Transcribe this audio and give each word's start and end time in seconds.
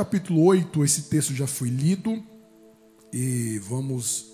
Capítulo 0.00 0.44
8, 0.44 0.82
esse 0.82 1.02
texto 1.10 1.34
já 1.34 1.46
foi 1.46 1.68
lido 1.68 2.24
e 3.12 3.58
vamos 3.58 4.32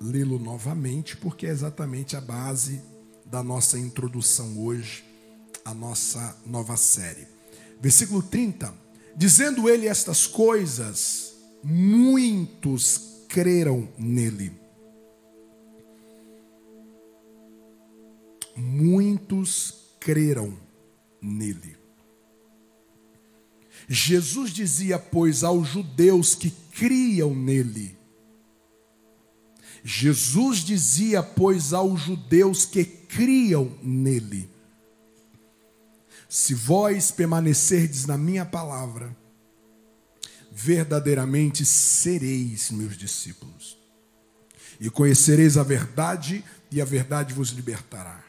lê-lo 0.00 0.36
novamente, 0.36 1.16
porque 1.16 1.46
é 1.46 1.50
exatamente 1.50 2.16
a 2.16 2.20
base 2.20 2.82
da 3.24 3.40
nossa 3.40 3.78
introdução 3.78 4.58
hoje, 4.58 5.04
a 5.64 5.72
nossa 5.72 6.36
nova 6.44 6.76
série. 6.76 7.28
Versículo 7.80 8.20
30. 8.20 8.74
Dizendo 9.16 9.68
ele 9.68 9.86
estas 9.86 10.26
coisas, 10.26 11.36
muitos 11.62 13.22
creram 13.28 13.88
nele. 13.96 14.50
Muitos 18.56 19.94
creram 20.00 20.58
nele. 21.22 21.77
Jesus 23.88 24.50
dizia, 24.50 24.98
pois, 24.98 25.42
aos 25.42 25.66
judeus 25.68 26.34
que 26.34 26.50
criam 26.50 27.34
nele: 27.34 27.96
Jesus 29.82 30.58
dizia, 30.58 31.22
pois, 31.22 31.72
aos 31.72 31.98
judeus 32.02 32.66
que 32.66 32.84
criam 32.84 33.72
nele: 33.82 34.50
Se 36.28 36.52
vós 36.52 37.10
permanecerdes 37.10 38.04
na 38.04 38.18
minha 38.18 38.44
palavra, 38.44 39.16
verdadeiramente 40.52 41.64
sereis 41.64 42.70
meus 42.70 42.94
discípulos, 42.94 43.78
e 44.78 44.90
conhecereis 44.90 45.56
a 45.56 45.62
verdade, 45.62 46.44
e 46.70 46.82
a 46.82 46.84
verdade 46.84 47.32
vos 47.32 47.50
libertará. 47.50 48.22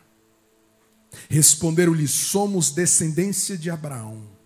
Responderam-lhe: 1.29 2.07
Somos 2.07 2.71
descendência 2.71 3.57
de 3.57 3.69
Abraão, 3.69 4.38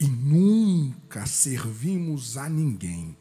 e 0.00 0.06
nunca 0.06 1.26
servimos 1.26 2.36
a 2.36 2.48
ninguém 2.48 3.16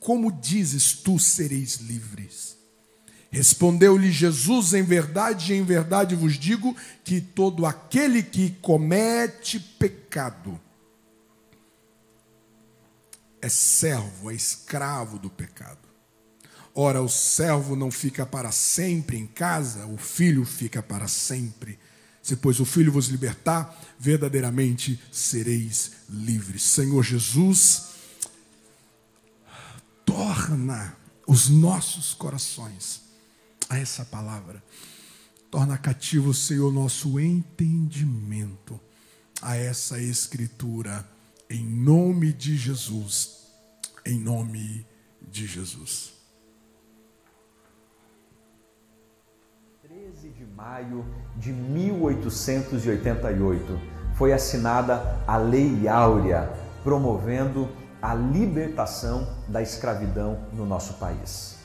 como 0.00 0.30
dizes 0.30 0.92
tu 0.92 1.18
sereis 1.18 1.76
livres? 1.76 2.56
Respondeu-lhe 3.30 4.10
Jesus: 4.10 4.72
Em 4.72 4.82
verdade, 4.82 5.52
em 5.54 5.62
verdade 5.62 6.14
vos 6.14 6.38
digo 6.38 6.74
que 7.04 7.20
todo 7.20 7.66
aquele 7.66 8.22
que 8.22 8.50
comete 8.62 9.58
pecado 9.60 10.58
é 13.40 13.48
servo, 13.48 14.30
é 14.30 14.34
escravo 14.34 15.18
do 15.18 15.28
pecado. 15.28 15.86
Ora, 16.74 17.02
o 17.02 17.08
servo 17.08 17.74
não 17.74 17.90
fica 17.90 18.24
para 18.24 18.52
sempre 18.52 19.18
em 19.18 19.26
casa, 19.26 19.86
o 19.86 19.96
filho 19.96 20.44
fica 20.44 20.82
para 20.82 21.08
sempre. 21.08 21.78
Se, 22.22 22.36
pois, 22.36 22.60
o 22.60 22.64
filho 22.64 22.92
vos 22.92 23.08
libertar, 23.08 23.78
verdadeiramente 23.98 25.00
sereis 25.10 25.92
livres. 26.08 26.62
Senhor 26.62 27.02
Jesus, 27.02 27.88
torna 30.04 30.96
os 31.26 31.48
nossos 31.48 32.14
corações 32.14 33.02
a 33.68 33.78
essa 33.78 34.04
palavra. 34.04 34.62
Torna 35.50 35.78
cativo, 35.78 36.34
Senhor, 36.34 36.72
nosso 36.72 37.18
entendimento 37.18 38.80
a 39.40 39.56
essa 39.56 40.00
escritura, 40.00 41.08
em 41.48 41.64
nome 41.64 42.32
de 42.32 42.56
Jesus. 42.56 43.38
Em 44.04 44.18
nome 44.18 44.86
de 45.30 45.46
Jesus. 45.46 46.17
Maio 50.58 51.04
de 51.36 51.52
1888 51.52 53.78
foi 54.14 54.32
assinada 54.32 55.16
a 55.24 55.36
Lei 55.36 55.86
Áurea, 55.86 56.50
promovendo 56.82 57.68
a 58.02 58.12
libertação 58.12 59.28
da 59.46 59.62
escravidão 59.62 60.40
no 60.52 60.66
nosso 60.66 60.94
país. 60.94 61.58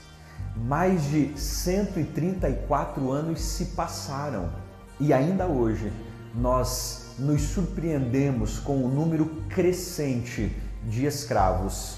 Mais 0.55 1.05
de 1.05 1.35
134 1.35 3.11
anos 3.11 3.41
se 3.41 3.65
passaram 3.65 4.51
e 4.99 5.11
ainda 5.11 5.47
hoje 5.47 5.91
nós 6.35 7.15
nos 7.17 7.41
surpreendemos 7.41 8.59
com 8.59 8.85
o 8.85 8.87
número 8.87 9.25
crescente 9.49 10.55
de 10.83 11.07
escravos, 11.07 11.97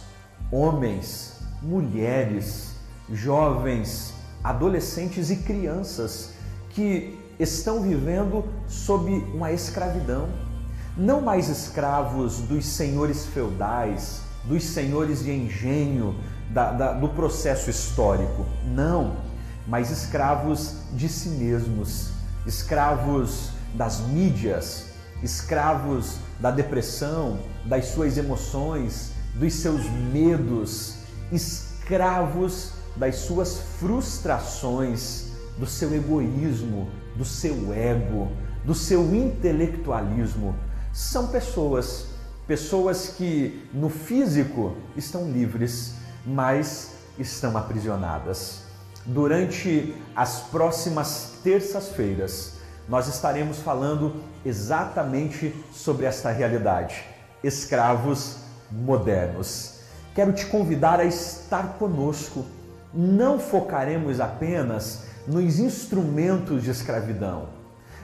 homens, 0.50 1.42
mulheres, 1.62 2.74
jovens, 3.12 4.14
adolescentes 4.42 5.30
e 5.30 5.36
crianças 5.38 6.35
que 6.76 7.18
estão 7.40 7.82
vivendo 7.82 8.44
sob 8.68 9.10
uma 9.34 9.52
escravidão. 9.52 10.28
Não 10.98 11.22
mais 11.22 11.50
escravos 11.50 12.40
dos 12.40 12.66
senhores 12.66 13.26
feudais, 13.26 14.22
dos 14.44 14.64
senhores 14.64 15.24
de 15.24 15.32
engenho, 15.32 16.16
da, 16.52 16.72
da, 16.72 16.94
do 16.94 17.10
processo 17.10 17.70
histórico. 17.70 18.46
Não, 18.66 19.16
mas 19.66 19.90
escravos 19.90 20.76
de 20.94 21.10
si 21.10 21.30
mesmos, 21.30 22.12
escravos 22.46 23.50
das 23.74 24.02
mídias, 24.02 24.88
escravos 25.24 26.18
da 26.40 26.52
depressão, 26.52 27.40
das 27.66 27.86
suas 27.86 28.18
emoções, 28.18 29.12
dos 29.34 29.54
seus 29.54 29.90
medos, 29.90 30.96
escravos 31.32 32.72
das 32.96 33.16
suas 33.18 33.60
frustrações, 33.80 35.35
do 35.58 35.66
seu 35.66 35.94
egoísmo, 35.94 36.90
do 37.16 37.26
seu 37.26 37.74
ego, 37.74 38.32
do 38.64 38.74
seu 38.74 39.14
intelectualismo. 39.16 40.56
São 40.94 41.28
pessoas 41.28 42.08
Pessoas 42.48 43.08
que 43.08 43.68
no 43.74 43.90
físico 43.90 44.76
estão 44.96 45.32
livres, 45.32 45.96
mas 46.24 46.92
estão 47.18 47.58
aprisionadas. 47.58 48.62
Durante 49.04 49.96
as 50.16 50.42
próximas 50.42 51.40
terças-feiras, 51.44 52.54
nós 52.88 53.08
estaremos 53.08 53.58
falando 53.58 54.22
exatamente 54.46 55.56
sobre 55.74 56.06
esta 56.06 56.30
realidade: 56.30 57.04
escravos 57.44 58.38
modernos. 58.72 59.80
Quero 60.14 60.32
te 60.32 60.46
convidar 60.46 61.00
a 61.00 61.06
estar 61.06 61.80
conosco. 61.80 62.46
Não 62.94 63.40
focaremos 63.40 64.20
apenas 64.20 65.06
nos 65.28 65.60
instrumentos 65.60 66.64
de 66.64 66.72
escravidão. 66.72 67.50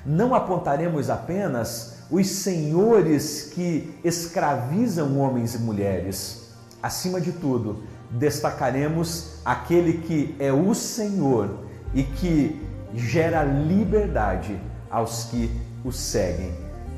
Não 0.05 0.33
apontaremos 0.33 1.09
apenas 1.09 1.97
os 2.09 2.27
senhores 2.27 3.51
que 3.53 3.93
escravizam 4.03 5.17
homens 5.17 5.55
e 5.55 5.59
mulheres. 5.59 6.49
Acima 6.81 7.21
de 7.21 7.31
tudo, 7.31 7.83
destacaremos 8.09 9.35
aquele 9.45 9.99
que 9.99 10.35
é 10.39 10.51
o 10.51 10.73
Senhor 10.73 11.59
e 11.93 12.03
que 12.03 12.59
gera 12.93 13.43
liberdade 13.43 14.59
aos 14.89 15.25
que 15.25 15.49
o 15.85 15.91
seguem. 15.91 16.51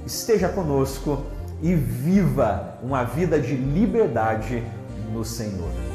Esteja 0.06 0.50
conosco 0.50 1.24
e 1.62 1.76
viva 1.76 2.80
uma 2.82 3.04
vida 3.04 3.40
de 3.40 3.56
liberdade 3.56 4.64
no 5.14 5.24
Senhor. 5.24 5.93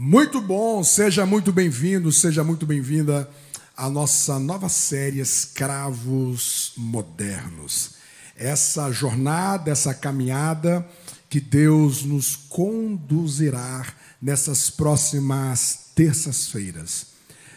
Muito 0.00 0.40
bom, 0.40 0.84
seja 0.84 1.26
muito 1.26 1.50
bem-vindo, 1.50 2.12
seja 2.12 2.44
muito 2.44 2.64
bem-vinda 2.64 3.28
a 3.76 3.90
nossa 3.90 4.38
nova 4.38 4.68
série 4.68 5.18
Escravos 5.18 6.72
Modernos. 6.76 7.94
Essa 8.36 8.92
jornada, 8.92 9.72
essa 9.72 9.92
caminhada 9.92 10.88
que 11.28 11.40
Deus 11.40 12.04
nos 12.04 12.36
conduzirá 12.36 13.84
nessas 14.22 14.70
próximas 14.70 15.86
terças-feiras. 15.96 17.08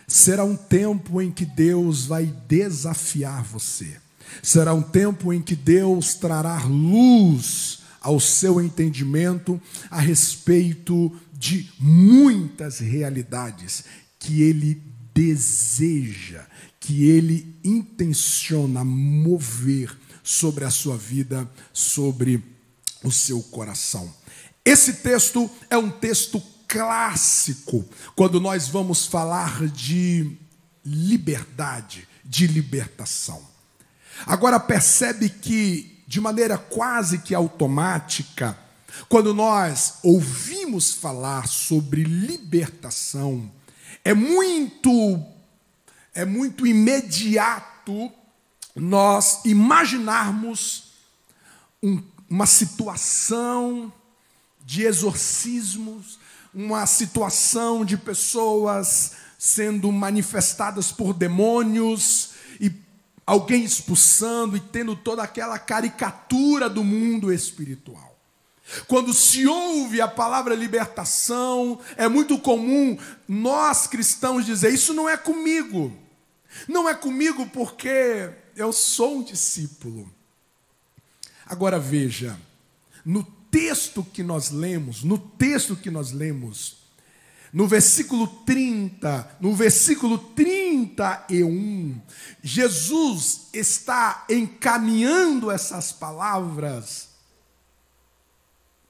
Será 0.07 0.43
um 0.43 0.55
tempo 0.55 1.21
em 1.21 1.29
que 1.29 1.45
Deus 1.45 2.07
vai 2.07 2.25
desafiar 2.47 3.43
você. 3.43 3.97
Será 4.41 4.73
um 4.73 4.81
tempo 4.81 5.31
em 5.31 5.43
que 5.43 5.55
Deus 5.55 6.15
trará 6.15 6.63
luz 6.63 7.81
ao 8.01 8.19
seu 8.19 8.59
entendimento 8.59 9.61
a 9.91 9.99
respeito 9.99 11.15
de 11.41 11.67
muitas 11.79 12.77
realidades 12.77 13.83
que 14.19 14.43
Ele 14.43 14.79
deseja, 15.11 16.45
que 16.79 17.09
ele 17.09 17.59
intenciona 17.63 18.83
mover 18.83 19.97
sobre 20.23 20.63
a 20.63 20.69
sua 20.69 20.95
vida, 20.95 21.49
sobre 21.73 22.43
o 23.03 23.11
seu 23.11 23.41
coração. 23.41 24.13
Esse 24.63 24.93
texto 24.93 25.49
é 25.67 25.75
um 25.75 25.89
texto 25.89 26.39
clássico 26.67 27.83
quando 28.15 28.39
nós 28.39 28.67
vamos 28.67 29.07
falar 29.07 29.67
de 29.67 30.37
liberdade, 30.85 32.07
de 32.23 32.45
libertação. 32.45 33.41
Agora 34.27 34.59
percebe 34.59 35.27
que 35.27 36.03
de 36.07 36.21
maneira 36.21 36.55
quase 36.55 37.17
que 37.17 37.33
automática, 37.33 38.55
quando 39.07 39.33
nós 39.33 39.95
ouvimos 40.03 40.93
falar 40.93 41.47
sobre 41.47 42.03
libertação, 42.03 43.51
é 44.03 44.13
muito 44.13 45.23
é 46.13 46.25
muito 46.25 46.67
imediato 46.67 48.11
nós 48.75 49.41
imaginarmos 49.45 50.91
um, 51.81 52.01
uma 52.29 52.45
situação 52.45 53.91
de 54.65 54.83
exorcismos, 54.83 56.19
uma 56.53 56.85
situação 56.85 57.83
de 57.83 57.97
pessoas 57.97 59.13
sendo 59.37 59.91
manifestadas 59.91 60.91
por 60.91 61.13
demônios 61.13 62.31
e 62.59 62.71
alguém 63.25 63.63
expulsando 63.63 64.55
e 64.55 64.59
tendo 64.59 64.95
toda 64.95 65.23
aquela 65.23 65.57
caricatura 65.57 66.69
do 66.69 66.83
mundo 66.83 67.33
espiritual. 67.33 68.10
Quando 68.87 69.13
se 69.13 69.47
ouve 69.47 69.99
a 69.99 70.07
palavra 70.07 70.55
libertação, 70.55 71.79
é 71.97 72.07
muito 72.07 72.37
comum 72.39 72.97
nós 73.27 73.87
cristãos 73.87 74.45
dizer: 74.45 74.73
Isso 74.73 74.93
não 74.93 75.09
é 75.09 75.17
comigo. 75.17 75.95
Não 76.67 76.87
é 76.87 76.93
comigo 76.93 77.47
porque 77.47 78.29
eu 78.55 78.73
sou 78.73 79.17
um 79.17 79.23
discípulo. 79.23 80.11
Agora 81.45 81.79
veja, 81.79 82.37
no 83.05 83.23
texto 83.23 84.03
que 84.03 84.23
nós 84.23 84.51
lemos, 84.51 85.03
no 85.03 85.17
texto 85.17 85.75
que 85.75 85.91
nós 85.91 86.11
lemos, 86.11 86.77
no 87.51 87.67
versículo 87.67 88.27
30, 88.27 89.37
no 89.41 89.53
versículo 89.53 90.17
31, 90.17 92.01
Jesus 92.41 93.49
está 93.53 94.25
encaminhando 94.29 95.51
essas 95.51 95.91
palavras 95.91 97.10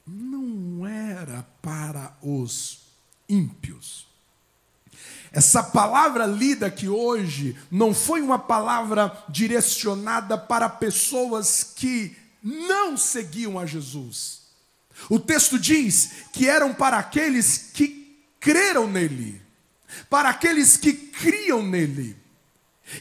não 0.06 0.88
era 0.88 1.44
para 1.62 2.16
os 2.22 2.80
ímpios. 3.28 4.08
Essa 5.32 5.64
palavra 5.64 6.26
lida 6.26 6.66
aqui 6.66 6.90
hoje 6.90 7.58
não 7.72 7.94
foi 7.94 8.22
uma 8.22 8.38
palavra 8.38 9.24
direcionada 9.30 10.38
para 10.38 10.68
pessoas 10.68 11.64
que 11.64 12.16
não 12.44 12.98
seguiam 12.98 13.58
a 13.58 13.66
Jesus. 13.66 14.42
O 15.10 15.20
texto 15.20 15.58
diz 15.58 16.12
que 16.34 16.50
eram 16.50 16.74
para 16.74 16.98
aqueles 16.98 17.58
que 17.74 18.20
creram 18.40 18.88
nele, 18.88 19.42
para 20.10 20.30
aqueles 20.30 20.76
que 20.76 20.94
criam 20.94 21.64
nele. 21.64 22.18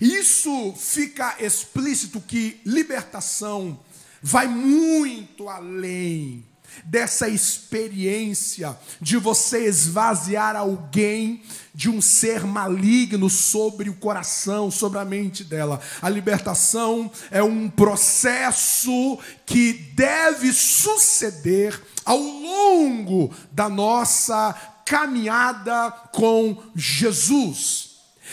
Isso 0.00 0.72
fica 0.76 1.36
explícito 1.40 2.20
que 2.20 2.60
libertação 2.64 3.80
vai 4.22 4.46
muito 4.46 5.48
além 5.48 6.46
dessa 6.84 7.28
experiência 7.28 8.76
de 9.00 9.16
você 9.16 9.66
esvaziar 9.66 10.56
alguém 10.56 11.42
de 11.74 11.88
um 11.88 12.00
ser 12.00 12.44
maligno 12.44 13.30
sobre 13.30 13.88
o 13.88 13.94
coração, 13.94 14.70
sobre 14.70 14.98
a 14.98 15.04
mente 15.04 15.44
dela. 15.44 15.80
A 16.02 16.08
libertação 16.08 17.10
é 17.30 17.42
um 17.42 17.68
processo 17.68 19.18
que 19.46 19.72
deve 19.72 20.52
suceder 20.52 21.80
ao 22.04 22.18
longo 22.18 23.32
da 23.52 23.68
nossa 23.68 24.54
caminhada 24.84 25.90
com 26.12 26.60
Jesus. 26.74 27.90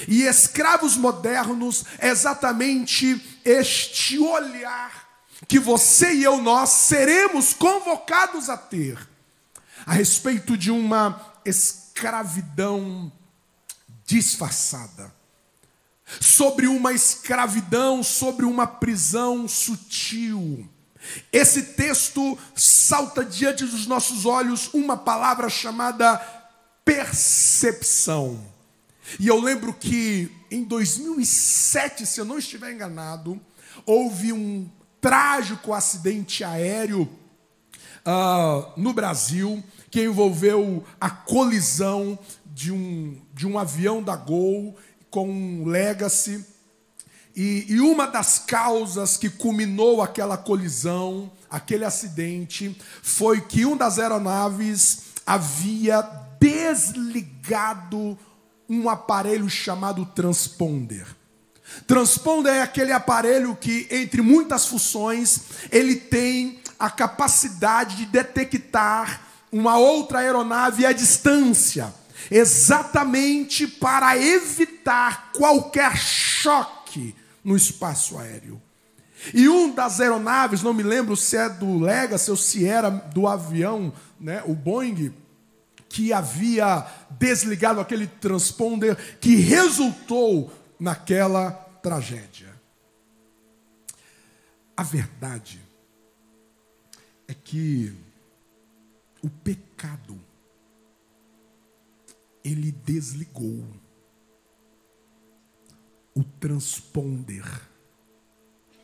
E 0.08 0.24
escravos 0.24 0.96
modernos 0.96 1.86
é 2.00 2.10
exatamente 2.10 3.20
este 3.44 4.20
olhar 4.20 5.07
que 5.48 5.60
você 5.60 6.14
e 6.14 6.24
eu, 6.24 6.42
nós 6.42 6.70
seremos 6.70 7.54
convocados 7.54 8.50
a 8.50 8.58
ter 8.58 8.98
a 9.86 9.94
respeito 9.94 10.58
de 10.58 10.70
uma 10.70 11.34
escravidão 11.46 13.12
disfarçada, 14.06 15.14
sobre 16.20 16.68
uma 16.68 16.94
escravidão, 16.94 18.04
sobre 18.04 18.46
uma 18.46 18.68
prisão 18.68 19.48
sutil. 19.48 20.68
Esse 21.32 21.64
texto 21.64 22.38
salta 22.56 23.24
diante 23.24 23.66
dos 23.66 23.88
nossos 23.88 24.26
olhos 24.26 24.70
uma 24.74 24.98
palavra 24.98 25.50
chamada 25.50 26.18
percepção. 26.84 28.44
E 29.20 29.28
eu 29.28 29.40
lembro 29.40 29.74
que 29.74 30.30
em 30.52 30.64
2007, 30.64 32.06
se 32.06 32.20
eu 32.20 32.26
não 32.26 32.38
estiver 32.38 32.74
enganado, 32.74 33.40
houve 33.86 34.34
um 34.34 34.70
trágico 35.02 35.74
acidente 35.74 36.44
aéreo 36.44 37.10
uh, 38.06 38.72
no 38.76 38.94
Brasil 38.94 39.64
que 39.90 40.04
envolveu 40.04 40.84
a 41.00 41.10
colisão 41.10 42.18
de 42.46 42.72
um, 42.72 43.20
de 43.34 43.48
um 43.48 43.58
avião 43.58 44.02
da 44.02 44.16
Gol 44.16 44.76
com 45.10 45.30
um 45.30 45.66
Legacy. 45.66 46.46
E, 47.36 47.66
e 47.70 47.80
uma 47.80 48.08
das 48.08 48.40
causas 48.40 49.16
que 49.16 49.30
culminou 49.30 50.02
aquela 50.02 50.38
colisão, 50.38 51.32
aquele 51.50 51.86
acidente, 51.86 52.76
foi 53.04 53.42
que 53.42 53.66
um 53.66 53.78
das 53.78 54.00
aeronaves 54.00 55.14
havia 55.26 56.02
desligado 56.40 58.18
um 58.70 58.90
aparelho 58.90 59.50
chamado 59.50 60.06
transponder. 60.06 61.17
Transponder 61.86 62.54
é 62.56 62.62
aquele 62.62 62.92
aparelho 62.92 63.56
que, 63.56 63.88
entre 63.90 64.22
muitas 64.22 64.66
funções, 64.66 65.42
ele 65.72 65.96
tem 65.96 66.60
a 66.80 66.90
capacidade 66.90 67.96
de 67.96 68.06
detectar 68.06 69.22
uma 69.52 69.78
outra 69.78 70.20
aeronave 70.20 70.86
à 70.86 70.92
distância, 70.92 71.94
exatamente 72.30 73.68
para 73.68 74.18
evitar 74.18 75.32
qualquer 75.32 75.96
choque 75.98 77.16
no 77.44 77.56
espaço 77.56 78.18
aéreo. 78.18 78.62
E 79.34 79.50
um 79.50 79.74
das 79.74 80.00
aeronaves, 80.00 80.62
não 80.62 80.74
me 80.74 80.84
lembro 80.84 81.16
se 81.16 81.38
é 81.38 81.50
do 81.50 81.80
Legacy 81.80 82.30
ou 82.30 82.38
se 82.38 82.66
era 82.66 82.90
do 82.90 83.28
avião, 83.28 83.92
né, 84.20 84.44
o 84.46 84.54
Boeing, 84.54 85.14
que 85.90 86.14
havia 86.14 86.86
desligado 87.12 87.80
aquele 87.80 88.08
transponder 88.08 88.96
que 89.20 89.36
resultou 89.36 90.52
naquela 90.80 91.52
tragédia. 91.82 92.56
A 94.76 94.84
verdade 94.84 95.62
é 97.28 97.34
que 97.34 97.96
o 99.24 99.30
pecado 99.30 100.20
ele 102.44 102.72
desligou 102.72 103.66
o 106.16 106.24
transponder 106.24 107.46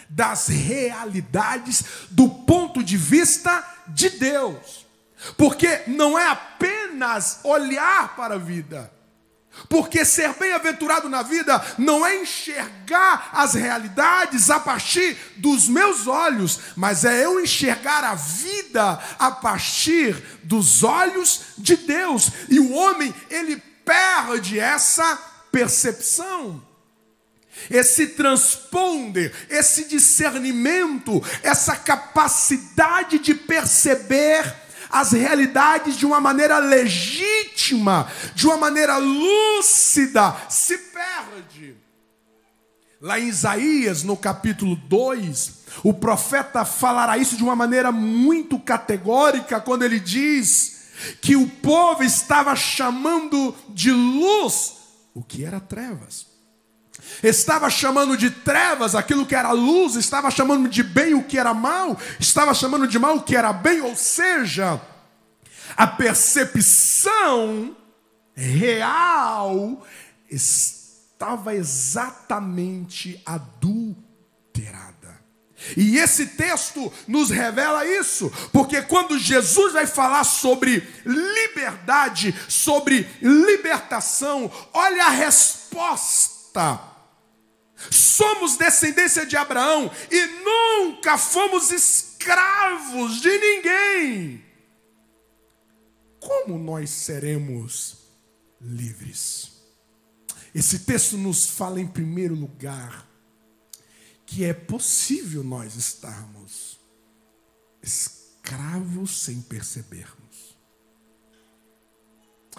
das 0.10 0.48
realidades 0.48 1.84
do 2.10 2.30
ponto 2.30 2.82
de 2.82 2.96
vista 2.96 3.62
de 3.88 4.10
Deus. 4.12 4.88
Porque 5.36 5.84
não 5.88 6.18
é 6.18 6.30
apenas 6.30 7.42
olhar 7.44 8.16
para 8.16 8.36
a 8.36 8.40
vida. 8.40 8.90
Porque 9.68 10.06
ser 10.06 10.34
bem-aventurado 10.36 11.10
na 11.10 11.24
vida 11.24 11.60
não 11.80 12.06
é 12.06 12.22
enxergar 12.22 13.32
as 13.34 13.56
realidades 13.56 14.52
a 14.52 14.60
partir 14.60 15.18
dos 15.38 15.68
meus 15.68 16.06
olhos, 16.06 16.60
mas 16.76 17.04
é 17.04 17.26
eu 17.26 17.40
enxergar 17.40 18.04
a 18.04 18.14
vida 18.14 19.00
a 19.18 19.32
partir 19.32 20.16
dos 20.44 20.84
olhos 20.84 21.42
de 21.58 21.76
Deus. 21.76 22.32
E 22.48 22.60
o 22.60 22.72
homem, 22.72 23.12
ele 23.32 23.58
perde 23.84 24.60
essa 24.60 25.37
percepção. 25.58 26.62
Esse 27.68 28.10
transponder, 28.10 29.34
esse 29.50 29.86
discernimento, 29.86 31.24
essa 31.42 31.76
capacidade 31.76 33.18
de 33.18 33.34
perceber 33.34 34.56
as 34.88 35.14
realidades 35.14 35.98
de 35.98 36.06
uma 36.06 36.22
maneira 36.22 36.60
legítima, 36.60 38.08
de 38.36 38.46
uma 38.46 38.58
maneira 38.58 38.98
lúcida, 38.98 40.36
se 40.48 40.78
perde. 40.78 41.76
Lá 43.02 43.20
em 43.20 43.28
Isaías, 43.28 44.04
no 44.04 44.16
capítulo 44.16 44.76
2, 44.76 45.54
o 45.84 45.92
profeta 45.92 46.64
falará 46.64 47.18
isso 47.18 47.36
de 47.36 47.44
uma 47.44 47.56
maneira 47.56 47.92
muito 47.92 48.60
categórica, 48.60 49.60
quando 49.60 49.82
ele 49.82 50.00
diz: 50.00 50.78
que 51.20 51.36
o 51.36 51.48
povo 51.48 52.04
estava 52.04 52.56
chamando 52.56 53.56
de 53.70 53.92
luz 53.92 54.77
o 55.18 55.24
que 55.24 55.44
era 55.44 55.60
trevas. 55.60 56.28
Estava 57.24 57.70
chamando 57.72 58.16
de 58.16 58.30
trevas 58.30 58.94
aquilo 58.94 59.26
que 59.26 59.34
era 59.34 59.52
luz, 59.52 59.96
estava 59.96 60.30
chamando 60.30 60.70
de 60.70 60.84
bem 60.84 61.16
o 61.16 61.24
que 61.24 61.40
era 61.40 61.56
mal, 61.56 61.98
estava 62.20 62.54
chamando 62.54 62.88
de 62.88 63.00
mal 63.00 63.18
o 63.18 63.24
que 63.24 63.36
era 63.36 63.52
bem, 63.52 63.82
ou 63.82 63.96
seja, 63.96 64.80
a 65.76 65.88
percepção 65.88 67.76
real 68.36 69.84
estava 70.30 71.56
exatamente 71.56 73.20
adulterada. 73.26 74.97
E 75.76 75.98
esse 75.98 76.28
texto 76.28 76.92
nos 77.08 77.30
revela 77.30 77.86
isso, 77.86 78.32
porque 78.54 78.82
quando 78.82 79.20
Jesus 79.20 79.74
vai 79.74 79.88
falar 79.88 80.24
sobre 80.24 80.88
liberdade, 81.06 82.34
sobre 82.48 83.08
libertação, 83.22 84.52
olha 84.74 85.06
a 85.06 85.10
resposta. 85.10 86.80
Somos 87.92 88.58
descendência 88.58 89.26
de 89.26 89.38
Abraão 89.38 89.92
e 90.10 90.26
nunca 90.44 91.18
fomos 91.18 91.72
escravos 91.72 93.22
de 93.22 93.38
ninguém. 93.38 94.44
Como 96.20 96.58
nós 96.58 96.90
seremos 96.90 97.98
livres? 98.60 99.52
Esse 100.54 100.80
texto 100.80 101.18
nos 101.18 101.52
fala, 101.52 101.80
em 101.80 101.88
primeiro 101.88 102.34
lugar, 102.34 103.07
que 104.28 104.44
é 104.44 104.54
possível 104.54 105.42
nós 105.42 105.76
estarmos 105.76 106.78
escravos 107.82 109.22
sem 109.22 109.42
percebermos. 109.42 110.58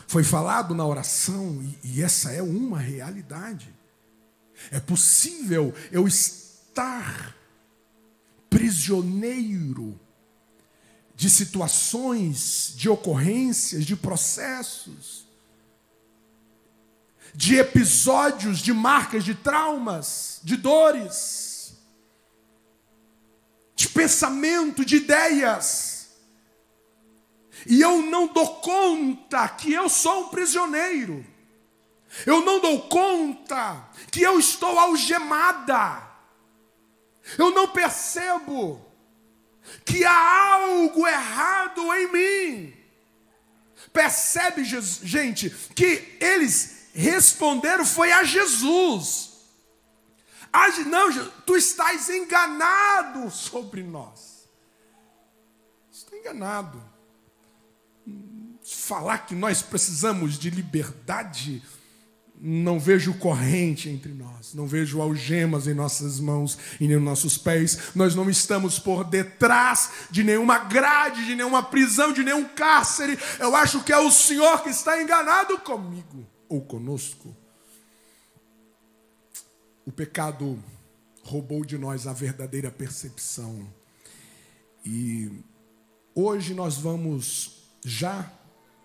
Foi 0.06 0.24
falado 0.24 0.74
na 0.74 0.86
oração, 0.86 1.62
e, 1.84 2.02
essa 2.02 2.32
é 2.32 2.40
uma 2.40 2.78
realidade. 2.78 3.72
É 4.70 4.80
possível 4.80 5.74
eu 5.92 6.08
estar 6.08 7.36
prisioneiro 8.48 10.00
de 11.14 11.28
situações, 11.28 12.72
de 12.76 12.88
ocorrências, 12.88 13.84
de 13.84 13.94
processos, 13.94 15.26
de 17.34 17.56
episódios, 17.56 18.60
de 18.60 18.72
marcas, 18.72 19.22
de 19.22 19.34
traumas, 19.34 20.40
de 20.42 20.56
dores 20.56 21.47
de 23.78 23.88
pensamento, 23.90 24.84
de 24.84 24.96
ideias. 24.96 26.08
E 27.64 27.80
eu 27.80 28.02
não 28.02 28.26
dou 28.26 28.56
conta 28.56 29.48
que 29.50 29.72
eu 29.72 29.88
sou 29.88 30.24
um 30.24 30.28
prisioneiro. 30.30 31.24
Eu 32.26 32.44
não 32.44 32.58
dou 32.58 32.88
conta 32.88 33.88
que 34.10 34.20
eu 34.20 34.36
estou 34.36 34.76
algemada. 34.76 36.02
Eu 37.38 37.52
não 37.52 37.68
percebo 37.68 38.84
que 39.84 40.04
há 40.04 40.54
algo 40.54 41.06
errado 41.06 41.94
em 41.94 42.12
mim. 42.12 42.76
Percebe, 43.92 44.64
gente, 44.64 45.50
que 45.76 46.16
eles 46.20 46.88
responderam 46.92 47.86
foi 47.86 48.10
a 48.10 48.24
Jesus. 48.24 49.27
Age, 50.52 50.84
não, 50.84 51.10
tu 51.46 51.56
estás 51.56 52.08
enganado 52.08 53.30
sobre 53.30 53.82
nós. 53.82 54.48
Está 55.92 56.16
enganado. 56.16 56.82
Falar 58.62 59.26
que 59.26 59.34
nós 59.34 59.62
precisamos 59.62 60.38
de 60.38 60.50
liberdade, 60.50 61.62
não 62.40 62.78
vejo 62.78 63.14
corrente 63.14 63.88
entre 63.88 64.12
nós, 64.12 64.54
não 64.54 64.66
vejo 64.66 65.00
algemas 65.00 65.66
em 65.66 65.74
nossas 65.74 66.20
mãos 66.20 66.58
e 66.80 66.86
nos 66.86 67.02
nossos 67.02 67.36
pés. 67.36 67.94
Nós 67.94 68.14
não 68.14 68.30
estamos 68.30 68.78
por 68.78 69.04
detrás 69.04 69.90
de 70.10 70.22
nenhuma 70.22 70.58
grade, 70.58 71.26
de 71.26 71.34
nenhuma 71.34 71.62
prisão, 71.62 72.12
de 72.12 72.22
nenhum 72.22 72.44
cárcere. 72.44 73.18
Eu 73.38 73.54
acho 73.56 73.82
que 73.82 73.92
é 73.92 73.98
o 73.98 74.10
Senhor 74.10 74.62
que 74.62 74.70
está 74.70 75.02
enganado 75.02 75.58
comigo 75.58 76.26
ou 76.48 76.60
conosco. 76.62 77.36
O 79.88 79.90
pecado 79.90 80.62
roubou 81.22 81.64
de 81.64 81.78
nós 81.78 82.06
a 82.06 82.12
verdadeira 82.12 82.70
percepção. 82.70 83.66
E 84.84 85.42
hoje 86.14 86.52
nós 86.52 86.76
vamos 86.76 87.70
já 87.82 88.30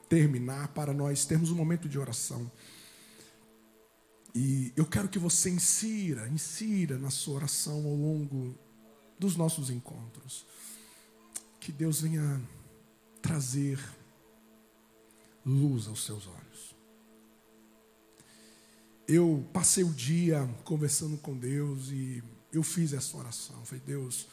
terminar 0.08 0.70
para 0.70 0.94
nós 0.94 1.26
termos 1.26 1.52
um 1.52 1.56
momento 1.56 1.90
de 1.90 2.00
oração. 2.00 2.50
E 4.34 4.72
eu 4.78 4.86
quero 4.86 5.10
que 5.10 5.20
você 5.20 5.50
insira, 5.50 6.30
insira 6.30 6.98
na 6.98 7.10
sua 7.10 7.36
oração 7.36 7.86
ao 7.86 7.96
longo 7.96 8.58
dos 9.20 9.36
nossos 9.36 9.70
encontros. 9.70 10.46
Que 11.60 11.74
Deus 11.74 12.00
venha 12.00 12.42
trazer 13.22 13.78
luz 15.46 15.86
aos 15.86 16.06
seus 16.06 16.28
olhos 16.28 16.73
eu 19.08 19.48
passei 19.52 19.84
o 19.84 19.94
dia 19.94 20.48
conversando 20.64 21.18
com 21.18 21.38
Deus 21.38 21.90
e 21.90 22.24
eu 22.52 22.64
fiz 22.64 22.94
essa 22.94 23.18
oração. 23.18 23.66
Falei, 23.66 23.84
Deus, 23.86 24.28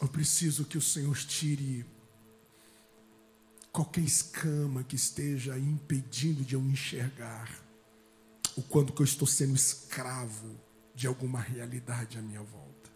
eu 0.00 0.08
preciso 0.08 0.64
que 0.64 0.78
o 0.78 0.82
Senhor 0.82 1.16
tire 1.16 1.84
qualquer 3.72 4.02
escama 4.02 4.84
que 4.84 4.96
esteja 4.96 5.58
impedindo 5.58 6.44
de 6.44 6.54
eu 6.54 6.60
enxergar 6.60 7.50
o 8.56 8.62
quanto 8.62 8.92
que 8.92 9.00
eu 9.00 9.04
estou 9.04 9.26
sendo 9.26 9.56
escravo 9.56 10.60
de 10.94 11.06
alguma 11.06 11.40
realidade 11.40 12.18
à 12.18 12.22
minha 12.22 12.42
volta. 12.42 12.90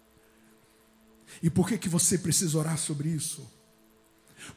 E 1.43 1.49
por 1.49 1.67
que 1.67 1.79
que 1.79 1.89
você 1.89 2.19
precisa 2.19 2.59
orar 2.59 2.79
sobre 2.79 3.09
isso? 3.09 3.51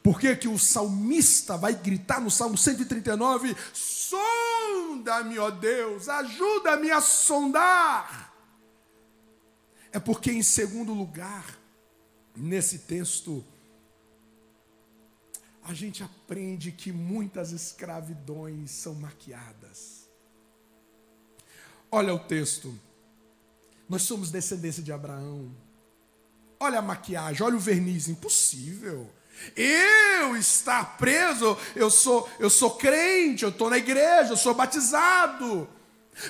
Por 0.02 0.20
que 0.20 0.36
que 0.36 0.48
o 0.48 0.58
salmista 0.58 1.56
vai 1.56 1.74
gritar 1.74 2.20
no 2.20 2.30
Salmo 2.30 2.56
139: 2.56 3.56
Sonda-me, 3.72 5.38
ó 5.38 5.50
Deus, 5.50 6.08
ajuda-me 6.08 6.90
a 6.90 7.00
sondar. 7.00 8.34
É 9.92 9.98
porque, 9.98 10.30
em 10.30 10.42
segundo 10.42 10.94
lugar, 10.94 11.58
nesse 12.36 12.80
texto, 12.80 13.44
a 15.62 15.74
gente 15.74 16.02
aprende 16.02 16.72
que 16.72 16.92
muitas 16.92 17.52
escravidões 17.52 18.70
são 18.70 18.94
maquiadas. 18.94 20.08
Olha 21.90 22.14
o 22.14 22.18
texto. 22.18 22.72
Nós 23.88 24.02
somos 24.02 24.30
descendência 24.30 24.82
de 24.82 24.92
Abraão. 24.92 25.54
Olha 26.60 26.78
a 26.78 26.82
maquiagem, 26.82 27.42
olha 27.42 27.56
o 27.56 27.60
verniz, 27.60 28.08
impossível. 28.08 29.10
Eu 29.56 30.36
estar 30.36 30.96
preso, 30.96 31.56
eu 31.74 31.90
sou, 31.90 32.28
eu 32.38 32.50
sou 32.50 32.72
crente, 32.72 33.42
eu 33.42 33.50
estou 33.50 33.70
na 33.70 33.78
igreja, 33.78 34.32
eu 34.32 34.36
sou 34.36 34.54
batizado. 34.54 35.68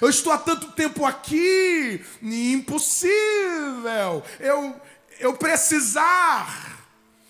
Eu 0.01 0.09
estou 0.09 0.33
há 0.33 0.39
tanto 0.39 0.73
tempo 0.73 1.05
aqui, 1.05 2.05
impossível. 2.23 4.23
Eu 4.39 4.81
eu 5.21 5.35
precisar 5.35 6.79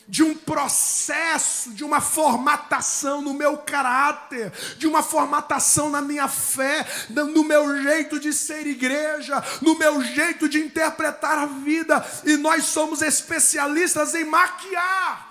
de 0.06 0.24
um 0.24 0.34
processo, 0.34 1.72
de 1.72 1.84
uma 1.84 2.00
formatação 2.00 3.22
no 3.22 3.32
meu 3.32 3.58
caráter, 3.58 4.52
de 4.76 4.86
uma 4.86 5.04
formatação 5.04 5.88
na 5.88 6.00
minha 6.00 6.26
fé, 6.26 6.84
no 7.10 7.44
meu 7.44 7.80
jeito 7.80 8.18
de 8.18 8.32
ser 8.32 8.66
igreja, 8.66 9.42
no 9.60 9.78
meu 9.78 10.02
jeito 10.02 10.48
de 10.48 10.58
interpretar 10.58 11.38
a 11.38 11.46
vida. 11.46 12.04
E 12.24 12.36
nós 12.36 12.64
somos 12.64 13.02
especialistas 13.02 14.14
em 14.14 14.24
maquiar 14.24 15.29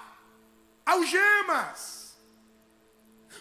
algemas. 0.89 2.00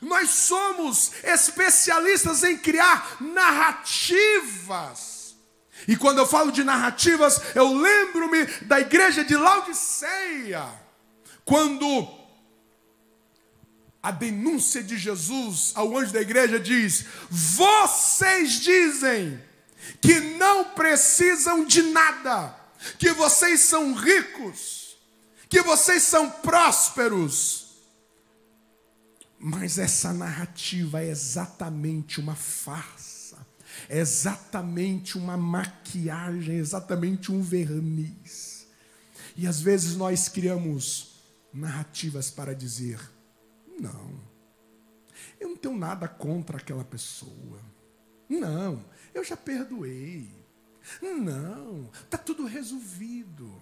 Nós 0.01 0.31
somos 0.31 1.13
especialistas 1.25 2.45
em 2.45 2.57
criar 2.57 3.17
narrativas. 3.21 5.19
E 5.87 5.97
quando 5.97 6.19
eu 6.19 6.27
falo 6.27 6.53
de 6.53 6.63
narrativas, 6.63 7.41
eu 7.55 7.73
lembro-me 7.73 8.47
da 8.63 8.81
igreja 8.81 9.25
de 9.25 9.37
Laodiceia, 9.37 10.67
quando 11.45 12.09
a 14.03 14.11
denúncia 14.11 14.83
de 14.83 14.97
Jesus 14.97 15.73
ao 15.75 15.97
anjo 15.97 16.13
da 16.13 16.21
igreja 16.21 16.61
diz: 16.61 17.05
Vocês 17.31 18.61
dizem 18.61 19.43
que 20.01 20.21
não 20.21 20.65
precisam 20.65 21.65
de 21.65 21.83
nada, 21.83 22.55
que 22.99 23.11
vocês 23.13 23.61
são 23.61 23.95
ricos 23.95 24.78
que 25.49 25.63
vocês 25.63 26.03
são 26.03 26.31
prósperos. 26.31 27.67
Mas 29.39 29.79
essa 29.79 30.13
narrativa 30.13 31.01
é 31.01 31.09
exatamente 31.09 32.21
uma 32.21 32.35
farsa, 32.35 33.39
é 33.89 33.99
exatamente 33.99 35.17
uma 35.17 35.37
maquiagem, 35.37 36.57
é 36.57 36.59
exatamente 36.59 37.31
um 37.31 37.41
verniz. 37.41 38.67
E 39.37 39.47
às 39.47 39.61
vezes 39.61 39.95
nós 39.97 40.29
criamos 40.29 41.21
narrativas 41.53 42.31
para 42.31 42.53
dizer: 42.53 42.99
não, 43.79 44.21
eu 45.39 45.51
não 45.51 45.57
tenho 45.57 45.79
nada 45.79 46.09
contra 46.09 46.59
aquela 46.59 46.85
pessoa. 46.85 47.61
Não, 48.29 48.85
eu 49.15 49.23
já 49.23 49.37
perdoei. 49.37 50.29
Não, 51.01 51.89
está 52.05 52.19
tudo 52.19 52.45
resolvido. 52.45 53.61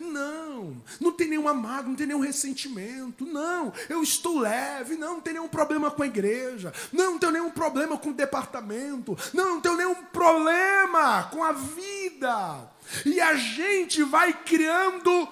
Não, 0.00 0.82
não 1.00 1.12
tem 1.12 1.28
nenhuma 1.28 1.54
mágoa, 1.54 1.88
não 1.88 1.96
tem 1.96 2.06
nenhum 2.06 2.20
ressentimento. 2.20 3.24
Não, 3.24 3.72
eu 3.88 4.02
estou 4.02 4.40
leve. 4.40 4.96
Não, 4.96 5.14
não 5.14 5.20
tem 5.20 5.34
nenhum 5.34 5.48
problema 5.48 5.90
com 5.90 6.02
a 6.02 6.06
igreja. 6.06 6.72
Não, 6.92 7.12
não 7.12 7.18
tenho 7.18 7.32
nenhum 7.32 7.50
problema 7.50 7.96
com 7.96 8.10
o 8.10 8.14
departamento. 8.14 9.16
Não, 9.32 9.54
não 9.54 9.60
tenho 9.60 9.76
nenhum 9.76 9.94
problema 9.94 11.24
com 11.24 11.42
a 11.42 11.52
vida. 11.52 12.70
E 13.04 13.20
a 13.20 13.34
gente 13.34 14.02
vai 14.02 14.32
criando 14.32 15.28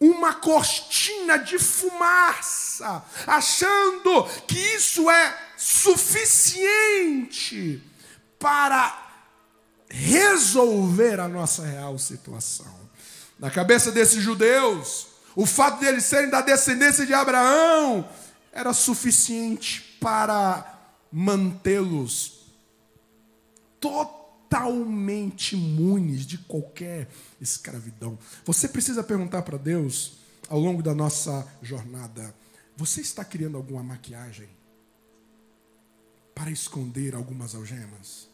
uma 0.00 0.32
cortina 0.32 1.38
de 1.38 1.58
fumaça, 1.58 3.04
achando 3.26 4.24
que 4.46 4.58
isso 4.58 5.10
é 5.10 5.36
suficiente 5.58 6.70
para 8.38 9.10
resolver 9.90 11.20
a 11.20 11.28
nossa 11.28 11.66
real 11.66 11.98
situação. 11.98 12.79
Na 13.40 13.50
cabeça 13.50 13.90
desses 13.90 14.22
judeus, 14.22 15.06
o 15.34 15.46
fato 15.46 15.80
de 15.80 15.86
eles 15.86 16.04
serem 16.04 16.28
da 16.28 16.42
descendência 16.42 17.06
de 17.06 17.14
Abraão 17.14 18.06
era 18.52 18.74
suficiente 18.74 19.96
para 19.98 20.78
mantê-los 21.10 22.52
totalmente 23.80 25.56
imunes 25.56 26.26
de 26.26 26.36
qualquer 26.36 27.08
escravidão. 27.40 28.18
Você 28.44 28.68
precisa 28.68 29.02
perguntar 29.02 29.40
para 29.40 29.56
Deus, 29.56 30.18
ao 30.46 30.60
longo 30.60 30.82
da 30.82 30.94
nossa 30.94 31.46
jornada: 31.62 32.34
você 32.76 33.00
está 33.00 33.24
criando 33.24 33.56
alguma 33.56 33.82
maquiagem 33.82 34.50
para 36.34 36.50
esconder 36.50 37.14
algumas 37.14 37.54
algemas? 37.54 38.29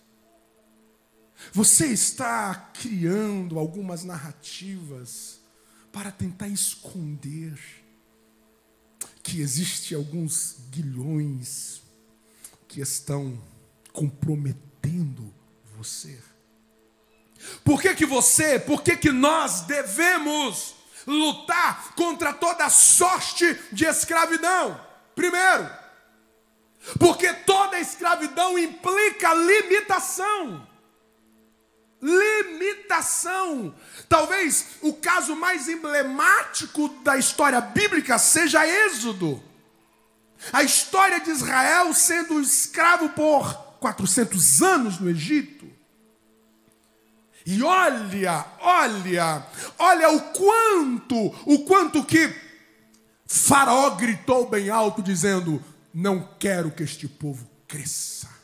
Você 1.52 1.86
está 1.86 2.70
criando 2.74 3.58
algumas 3.58 4.04
narrativas 4.04 5.40
para 5.92 6.10
tentar 6.10 6.48
esconder 6.48 7.58
que 9.22 9.40
existe 9.40 9.94
alguns 9.94 10.56
guilhões 10.70 11.82
que 12.68 12.80
estão 12.80 13.42
comprometendo 13.92 15.32
você. 15.76 16.18
Por 17.64 17.80
que, 17.80 17.94
que 17.94 18.06
você, 18.06 18.58
por 18.58 18.82
que, 18.82 18.96
que 18.96 19.10
nós 19.10 19.62
devemos 19.62 20.74
lutar 21.06 21.94
contra 21.94 22.32
toda 22.32 22.68
sorte 22.70 23.58
de 23.72 23.84
escravidão? 23.84 24.80
Primeiro, 25.14 25.70
porque 26.98 27.32
toda 27.32 27.80
escravidão 27.80 28.58
implica 28.58 29.34
limitação 29.34 30.66
limitação. 32.00 33.74
Talvez 34.08 34.66
o 34.82 34.92
caso 34.92 35.34
mais 35.34 35.68
emblemático 35.68 36.88
da 37.02 37.16
história 37.16 37.60
bíblica 37.60 38.18
seja 38.18 38.66
Êxodo. 38.66 39.42
A 40.52 40.62
história 40.62 41.20
de 41.20 41.30
Israel 41.30 41.92
sendo 41.94 42.40
escravo 42.40 43.08
por 43.10 43.54
400 43.80 44.62
anos 44.62 44.98
no 45.00 45.08
Egito. 45.08 45.66
E 47.44 47.62
olha, 47.62 48.44
olha, 48.60 49.46
olha 49.78 50.10
o 50.10 50.20
quanto, 50.32 51.26
o 51.46 51.60
quanto 51.60 52.04
que 52.04 52.34
Faraó 53.24 53.90
gritou 53.90 54.48
bem 54.48 54.68
alto 54.68 55.00
dizendo: 55.00 55.62
"Não 55.94 56.28
quero 56.40 56.72
que 56.72 56.82
este 56.82 57.06
povo 57.06 57.48
cresça". 57.68 58.35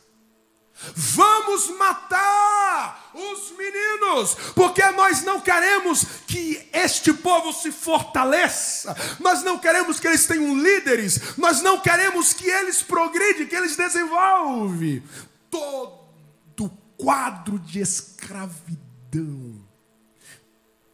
Vamos 0.95 1.69
matar 1.77 3.11
os 3.13 3.51
meninos, 3.57 4.35
porque 4.55 4.83
nós 4.91 5.23
não 5.23 5.39
queremos 5.39 6.03
que 6.27 6.67
este 6.73 7.13
povo 7.13 7.53
se 7.53 7.71
fortaleça, 7.71 8.95
nós 9.19 9.43
não 9.43 9.59
queremos 9.59 9.99
que 9.99 10.07
eles 10.07 10.25
tenham 10.25 10.57
líderes, 10.57 11.37
nós 11.37 11.61
não 11.61 11.79
queremos 11.79 12.33
que 12.33 12.49
eles 12.49 12.81
progridem, 12.81 13.47
que 13.47 13.55
eles 13.55 13.75
desenvolvam. 13.75 15.01
Todo 15.49 16.71
quadro 16.97 17.59
de 17.59 17.79
escravidão 17.81 19.61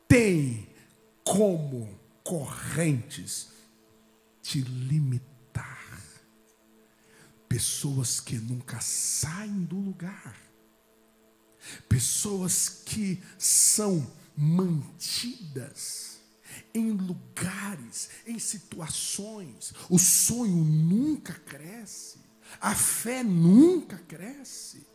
tem 0.08 0.68
como 1.24 2.00
correntes 2.24 3.50
te 4.42 4.62
limitar 4.62 5.29
pessoas 7.50 8.20
que 8.20 8.36
nunca 8.36 8.80
saem 8.80 9.64
do 9.64 9.76
lugar, 9.76 10.38
pessoas 11.90 12.70
que 12.86 13.22
são 13.40 14.10
mantidas 14.38 16.20
em 16.74 16.92
lugares, 16.92 18.10
em 18.26 18.40
situações. 18.40 19.74
O 19.90 19.98
sonho 19.98 20.64
nunca 20.64 21.34
cresce, 21.34 22.20
a 22.62 22.76
fé 22.76 23.24
nunca 23.24 23.98
cresce, 23.98 24.86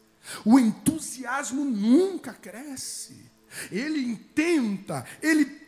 o 0.44 0.58
entusiasmo 0.58 1.64
nunca 1.64 2.32
cresce. 2.32 3.30
Ele 3.70 4.16
tenta, 4.16 5.04
ele 5.20 5.60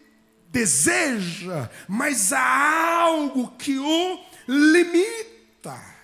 deseja, 0.48 1.70
mas 1.88 2.32
há 2.32 3.00
algo 3.00 3.56
que 3.56 3.78
o 3.78 4.24
limita. 4.48 5.95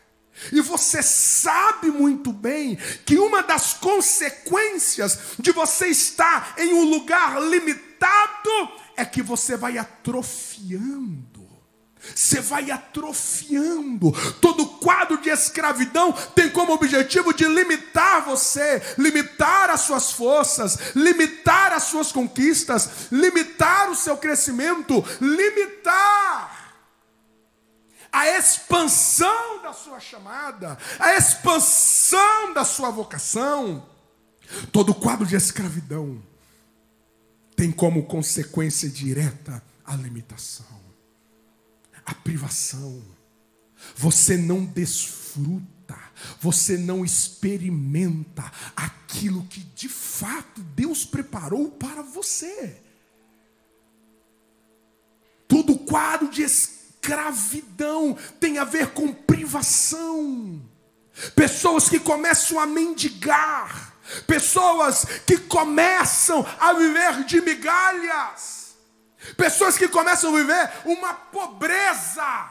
E 0.51 0.61
você 0.61 1.03
sabe 1.03 1.91
muito 1.91 2.33
bem 2.33 2.77
que 3.05 3.19
uma 3.19 3.43
das 3.43 3.75
consequências 3.75 5.19
de 5.39 5.53
você 5.53 5.89
estar 5.89 6.55
em 6.59 6.73
um 6.73 6.85
lugar 6.85 7.41
limitado 7.41 8.71
é 8.97 9.05
que 9.05 9.23
você 9.23 9.57
vai 9.57 9.79
atrofiando. 9.79 11.43
Você 12.15 12.41
vai 12.41 12.71
atrofiando. 12.71 14.13
Todo 14.41 14.67
quadro 14.67 15.19
de 15.19 15.31
escravidão 15.31 16.13
tem 16.35 16.51
como 16.51 16.73
objetivo 16.73 17.33
de 17.33 17.45
limitar 17.45 18.25
você, 18.25 18.83
limitar 18.99 19.71
as 19.71 19.83
suas 19.83 20.11
forças, 20.11 20.97
limitar 20.97 21.73
as 21.73 21.85
suas 21.85 22.11
conquistas, 22.11 23.09
limitar 23.13 23.91
o 23.91 23.95
seu 23.95 24.17
crescimento, 24.17 25.05
limitar 25.21 26.62
a 28.13 28.29
expansão 28.29 29.63
da 29.63 29.73
sua 29.73 29.99
chamada, 29.99 30.77
a 30.99 31.17
expansão 31.17 32.53
da 32.53 32.65
sua 32.65 32.91
vocação. 32.91 33.89
Todo 34.71 34.95
quadro 34.95 35.27
de 35.27 35.35
escravidão 35.35 36.23
tem 37.57 37.73
como 37.73 38.05
consequência 38.05 38.89
direta 38.89 39.63
a 39.83 39.97
limitação, 39.97 40.81
a 42.05 42.15
privação. 42.15 43.03
Você 43.97 44.37
não 44.37 44.65
desfruta, 44.65 45.99
você 46.39 46.77
não 46.77 47.05
experimenta 47.05 48.53
aquilo 48.77 49.45
que 49.45 49.61
de 49.61 49.89
fato 49.89 50.61
Deus 50.61 51.05
preparou 51.05 51.71
para 51.71 52.03
você. 52.03 52.79
Todo 55.49 55.79
quadro 55.79 56.29
de 56.29 56.43
escravidão 56.43 56.82
escravidão 57.03 58.17
tem 58.39 58.59
a 58.59 58.65
ver 58.65 58.93
com 58.93 59.13
privação. 59.13 60.63
Pessoas 61.35 61.89
que 61.89 61.99
começam 61.99 62.61
a 62.61 62.67
mendigar, 62.67 63.95
pessoas 64.27 65.05
que 65.27 65.37
começam 65.37 66.47
a 66.61 66.73
viver 66.73 67.25
de 67.25 67.41
migalhas, 67.41 68.77
pessoas 69.37 69.77
que 69.77 69.89
começam 69.89 70.33
a 70.33 70.39
viver 70.39 70.71
uma 70.85 71.13
pobreza, 71.13 72.51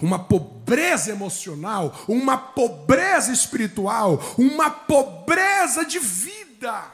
uma 0.00 0.18
pobreza 0.18 1.10
emocional, 1.10 1.96
uma 2.08 2.36
pobreza 2.36 3.32
espiritual, 3.32 4.20
uma 4.36 4.70
pobreza 4.70 5.84
de 5.84 6.00
vida. 6.00 6.91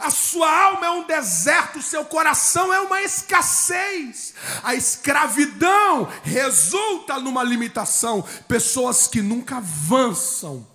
A 0.00 0.10
sua 0.10 0.50
alma 0.50 0.86
é 0.86 0.90
um 0.90 1.06
deserto, 1.06 1.78
o 1.78 1.82
seu 1.82 2.06
coração 2.06 2.72
é 2.72 2.80
uma 2.80 3.02
escassez. 3.02 4.32
A 4.62 4.74
escravidão 4.74 6.08
resulta 6.22 7.20
numa 7.20 7.42
limitação. 7.42 8.22
Pessoas 8.48 9.06
que 9.06 9.20
nunca 9.20 9.58
avançam, 9.58 10.66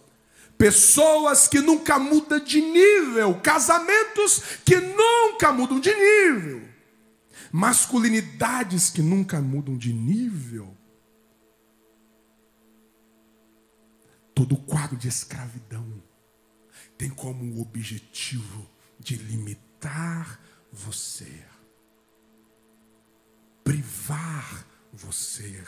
pessoas 0.59 1.47
que 1.47 1.59
nunca 1.59 1.97
mudam 1.97 2.39
de 2.39 2.61
nível, 2.61 3.39
casamentos 3.41 4.43
que 4.63 4.75
nunca 4.75 5.51
mudam 5.51 5.79
de 5.79 5.93
nível, 5.93 6.61
masculinidades 7.51 8.91
que 8.91 9.01
nunca 9.01 9.41
mudam 9.41 9.75
de 9.75 9.91
nível. 9.91 10.77
Todo 14.35 14.55
quadro 14.55 14.95
de 14.95 15.07
escravidão 15.07 16.03
tem 16.95 17.09
como 17.09 17.59
objetivo 17.59 18.74
de 18.99 19.15
limitar 19.15 20.39
você, 20.71 21.43
privar 23.63 24.67
você. 24.91 25.63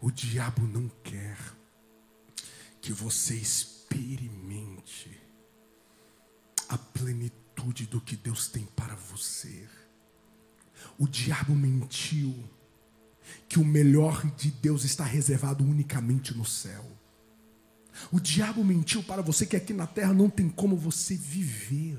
O 0.00 0.10
diabo 0.10 0.62
não 0.62 0.88
quer 1.02 1.38
que 2.80 2.92
você 2.92 3.34
experimente 3.34 5.18
a 6.68 6.76
plenitude 6.76 7.86
do 7.86 8.00
que 8.00 8.16
Deus 8.16 8.48
tem 8.48 8.64
para 8.64 8.94
você. 8.94 9.66
O 10.98 11.06
diabo 11.06 11.54
mentiu 11.54 12.34
que 13.48 13.58
o 13.58 13.64
melhor 13.64 14.24
de 14.36 14.50
Deus 14.50 14.84
está 14.84 15.04
reservado 15.04 15.64
unicamente 15.64 16.36
no 16.36 16.44
céu. 16.44 16.84
O 18.12 18.20
diabo 18.20 18.62
mentiu 18.62 19.02
para 19.02 19.22
você 19.22 19.46
que 19.46 19.56
aqui 19.56 19.72
na 19.72 19.86
terra 19.86 20.12
não 20.12 20.28
tem 20.28 20.48
como 20.48 20.76
você 20.76 21.16
viver. 21.16 21.98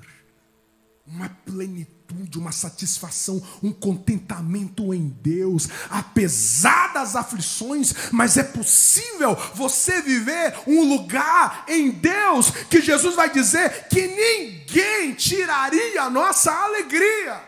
Uma 1.07 1.29
plenitude, 1.29 2.37
uma 2.37 2.51
satisfação, 2.51 3.41
um 3.63 3.71
contentamento 3.71 4.93
em 4.93 5.07
Deus, 5.07 5.69
apesar 5.89 6.93
das 6.93 7.15
aflições, 7.15 7.93
mas 8.11 8.35
é 8.35 8.43
possível 8.43 9.33
você 9.53 10.01
viver 10.01 10.53
um 10.67 10.83
lugar 10.83 11.63
em 11.67 11.91
Deus 11.91 12.51
que 12.69 12.81
Jesus 12.81 13.15
vai 13.15 13.29
dizer 13.29 13.87
que 13.87 14.05
ninguém 14.05 15.13
tiraria 15.13 16.03
a 16.03 16.09
nossa 16.09 16.51
alegria. 16.51 17.41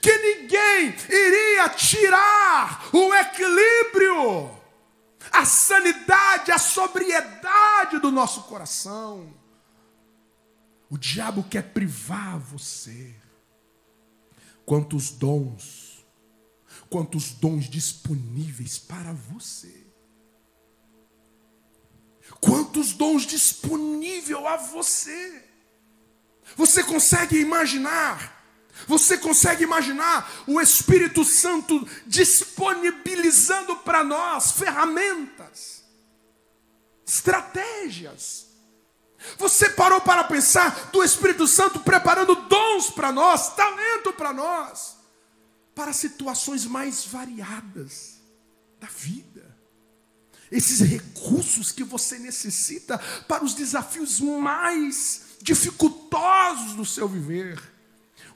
Que 0.00 0.16
ninguém 0.16 0.94
iria 1.10 1.68
tirar 1.70 2.88
o 2.92 3.12
equilíbrio, 3.12 4.50
a 5.30 5.44
sanidade, 5.44 6.52
a 6.52 6.58
sobriedade 6.58 7.98
do 7.98 8.10
nosso 8.10 8.44
coração. 8.44 9.43
O 10.94 10.96
diabo 10.96 11.42
quer 11.42 11.72
privar 11.72 12.38
você. 12.38 13.16
Quantos 14.64 15.10
dons, 15.10 16.06
quantos 16.88 17.32
dons 17.32 17.68
disponíveis 17.68 18.78
para 18.78 19.12
você. 19.12 19.88
Quantos 22.40 22.92
dons 22.92 23.26
disponíveis 23.26 24.38
a 24.46 24.56
você. 24.56 25.44
Você 26.54 26.84
consegue 26.84 27.40
imaginar? 27.40 28.46
Você 28.86 29.18
consegue 29.18 29.64
imaginar 29.64 30.44
o 30.46 30.60
Espírito 30.60 31.24
Santo 31.24 31.84
disponibilizando 32.06 33.78
para 33.78 34.04
nós 34.04 34.52
ferramentas, 34.52 35.82
estratégias, 37.04 38.53
você 39.38 39.70
parou 39.70 40.00
para 40.00 40.24
pensar 40.24 40.90
do 40.92 41.02
Espírito 41.02 41.46
Santo 41.46 41.80
preparando 41.80 42.34
dons 42.34 42.90
para 42.90 43.10
nós, 43.12 43.54
talento 43.54 44.12
para 44.12 44.32
nós, 44.32 44.96
para 45.74 45.92
situações 45.92 46.64
mais 46.64 47.04
variadas 47.04 48.20
da 48.80 48.86
vida. 48.86 49.54
Esses 50.50 50.80
recursos 50.80 51.72
que 51.72 51.82
você 51.82 52.18
necessita 52.18 52.98
para 53.26 53.44
os 53.44 53.54
desafios 53.54 54.20
mais 54.20 55.22
dificultosos 55.42 56.74
do 56.74 56.84
seu 56.84 57.08
viver 57.08 57.73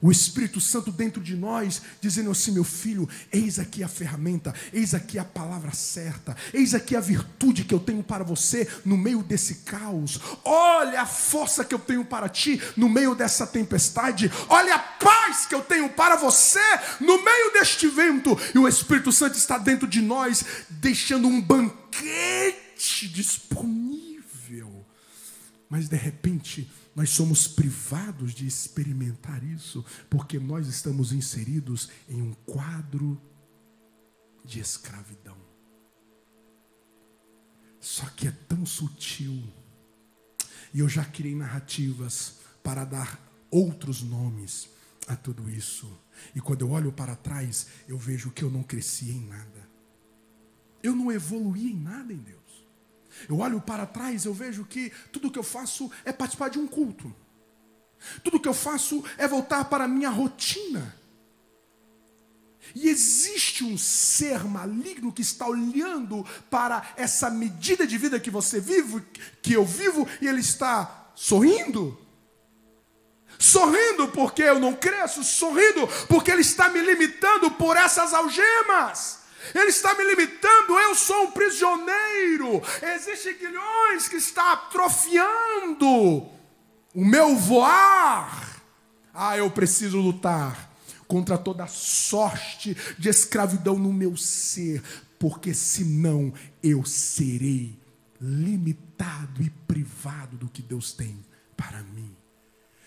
o 0.01 0.11
Espírito 0.11 0.61
Santo 0.61 0.91
dentro 0.91 1.21
de 1.21 1.35
nós, 1.35 1.81
dizendo 1.99 2.31
assim: 2.31 2.51
meu 2.51 2.63
filho, 2.63 3.07
eis 3.31 3.59
aqui 3.59 3.83
a 3.83 3.87
ferramenta, 3.87 4.53
eis 4.71 4.93
aqui 4.93 5.19
a 5.19 5.25
palavra 5.25 5.73
certa, 5.73 6.35
eis 6.53 6.73
aqui 6.73 6.95
a 6.95 6.99
virtude 6.99 7.63
que 7.63 7.73
eu 7.73 7.79
tenho 7.79 8.01
para 8.03 8.23
você 8.23 8.67
no 8.85 8.97
meio 8.97 9.21
desse 9.21 9.55
caos. 9.55 10.19
Olha 10.43 11.01
a 11.01 11.05
força 11.05 11.65
que 11.65 11.75
eu 11.75 11.79
tenho 11.79 12.05
para 12.05 12.29
ti 12.29 12.61
no 12.77 12.87
meio 12.87 13.13
dessa 13.13 13.45
tempestade. 13.45 14.31
Olha 14.47 14.75
a 14.75 14.79
paz 14.79 15.45
que 15.45 15.55
eu 15.55 15.61
tenho 15.61 15.89
para 15.89 16.15
você 16.15 16.59
no 16.99 17.23
meio 17.23 17.53
deste 17.53 17.87
vento. 17.87 18.37
E 18.53 18.57
o 18.57 18.67
Espírito 18.67 19.11
Santo 19.11 19.37
está 19.37 19.57
dentro 19.57 19.87
de 19.87 20.01
nós, 20.01 20.45
deixando 20.69 21.27
um 21.27 21.41
banquete 21.41 23.07
disponível. 23.09 24.85
Mas 25.69 25.87
de 25.87 25.97
repente, 25.97 26.69
nós 26.99 27.11
somos 27.11 27.47
privados 27.47 28.33
de 28.33 28.45
experimentar 28.45 29.41
isso, 29.41 29.85
porque 30.09 30.37
nós 30.37 30.67
estamos 30.67 31.13
inseridos 31.13 31.89
em 32.09 32.21
um 32.21 32.33
quadro 32.45 33.17
de 34.43 34.59
escravidão. 34.59 35.37
Só 37.79 38.05
que 38.07 38.27
é 38.27 38.31
tão 38.31 38.65
sutil. 38.65 39.41
E 40.73 40.79
eu 40.79 40.89
já 40.89 41.05
criei 41.05 41.33
narrativas 41.33 42.39
para 42.61 42.83
dar 42.83 43.17
outros 43.49 44.01
nomes 44.03 44.67
a 45.07 45.15
tudo 45.15 45.49
isso. 45.49 45.89
E 46.35 46.41
quando 46.41 46.63
eu 46.63 46.71
olho 46.71 46.91
para 46.91 47.15
trás, 47.15 47.67
eu 47.87 47.97
vejo 47.97 48.29
que 48.29 48.43
eu 48.43 48.51
não 48.51 48.61
cresci 48.61 49.09
em 49.09 49.25
nada. 49.25 49.69
Eu 50.83 50.93
não 50.93 51.09
evoluí 51.09 51.71
em 51.71 51.79
nada 51.79 52.11
em 52.11 52.17
Deus. 52.17 52.38
Eu 53.27 53.39
olho 53.39 53.61
para 53.61 53.85
trás, 53.85 54.25
eu 54.25 54.33
vejo 54.33 54.65
que 54.65 54.91
tudo 55.11 55.31
que 55.31 55.39
eu 55.39 55.43
faço 55.43 55.91
é 56.05 56.11
participar 56.11 56.49
de 56.49 56.59
um 56.59 56.67
culto. 56.67 57.13
Tudo 58.23 58.39
que 58.39 58.47
eu 58.47 58.53
faço 58.53 59.03
é 59.17 59.27
voltar 59.27 59.65
para 59.65 59.83
a 59.85 59.87
minha 59.87 60.09
rotina. 60.09 60.95
E 62.75 62.87
existe 62.87 63.63
um 63.63 63.77
ser 63.77 64.43
maligno 64.43 65.11
que 65.11 65.21
está 65.21 65.47
olhando 65.47 66.25
para 66.49 66.93
essa 66.95 67.29
medida 67.29 67.85
de 67.87 67.97
vida 67.97 68.19
que 68.19 68.29
você 68.29 68.59
vive, 68.59 69.03
que 69.41 69.53
eu 69.53 69.65
vivo, 69.65 70.07
e 70.21 70.27
ele 70.27 70.41
está 70.41 71.11
sorrindo. 71.15 71.97
Sorrindo 73.37 74.09
porque 74.09 74.43
eu 74.43 74.59
não 74.59 74.75
cresço, 74.75 75.23
sorrindo 75.23 75.87
porque 76.07 76.29
ele 76.29 76.41
está 76.41 76.69
me 76.69 76.81
limitando 76.81 77.51
por 77.51 77.75
essas 77.77 78.13
algemas. 78.13 79.19
Ele 79.53 79.69
está 79.69 79.93
me 79.95 80.03
limitando, 80.03 80.79
eu 80.79 80.95
sou 80.95 81.23
um 81.23 81.31
prisioneiro. 81.31 82.61
Existem 82.95 83.37
guilhões 83.37 84.07
que 84.07 84.17
está 84.17 84.53
atrofiando 84.53 85.87
o 86.93 87.05
meu 87.05 87.35
voar. 87.35 88.61
Ah, 89.13 89.37
eu 89.37 89.49
preciso 89.51 89.99
lutar 89.99 90.69
contra 91.07 91.37
toda 91.37 91.67
sorte 91.67 92.77
de 92.97 93.09
escravidão 93.09 93.77
no 93.77 93.91
meu 93.91 94.15
ser, 94.15 94.83
porque 95.17 95.53
senão 95.53 96.31
eu 96.61 96.85
serei 96.85 97.79
limitado 98.21 99.41
e 99.41 99.49
privado 99.49 100.37
do 100.37 100.47
que 100.49 100.61
Deus 100.61 100.93
tem 100.93 101.25
para 101.57 101.81
mim. 101.81 102.15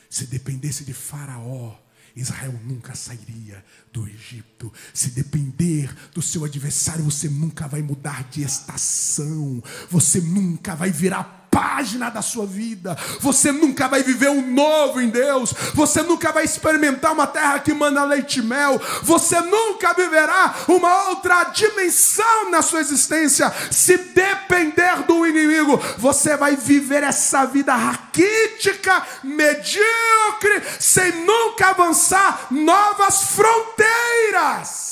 Se 0.08 0.26
dependesse 0.26 0.84
de 0.84 0.92
Faraó, 0.92 1.74
Israel 2.14 2.58
nunca 2.64 2.94
sairia 2.94 3.64
do 3.92 4.06
Egito. 4.06 4.72
Se 4.92 5.10
depender 5.10 5.94
do 6.14 6.22
seu 6.22 6.44
adversário, 6.44 7.04
você 7.04 7.28
nunca 7.28 7.66
vai 7.66 7.82
mudar 7.82 8.28
de 8.30 8.42
estação, 8.42 9.62
você 9.90 10.20
nunca 10.20 10.74
vai 10.74 10.90
virar 10.90 11.41
página 11.52 12.08
da 12.08 12.22
sua 12.22 12.46
vida. 12.46 12.96
Você 13.20 13.52
nunca 13.52 13.86
vai 13.86 14.02
viver 14.02 14.30
um 14.30 14.50
novo 14.54 15.02
em 15.02 15.10
Deus. 15.10 15.52
Você 15.74 16.02
nunca 16.02 16.32
vai 16.32 16.44
experimentar 16.44 17.12
uma 17.12 17.26
terra 17.26 17.58
que 17.58 17.74
manda 17.74 18.02
leite 18.04 18.38
e 18.40 18.42
mel. 18.42 18.80
Você 19.02 19.38
nunca 19.38 19.92
viverá 19.92 20.54
uma 20.66 21.10
outra 21.10 21.44
dimensão 21.44 22.50
na 22.50 22.62
sua 22.62 22.80
existência. 22.80 23.52
Se 23.70 23.98
depender 23.98 25.02
do 25.06 25.26
inimigo, 25.26 25.76
você 25.98 26.38
vai 26.38 26.56
viver 26.56 27.02
essa 27.02 27.44
vida 27.44 27.74
raquítica, 27.74 29.02
medíocre, 29.22 30.62
sem 30.80 31.12
nunca 31.26 31.68
avançar 31.68 32.46
novas 32.50 33.24
fronteiras. 33.34 34.91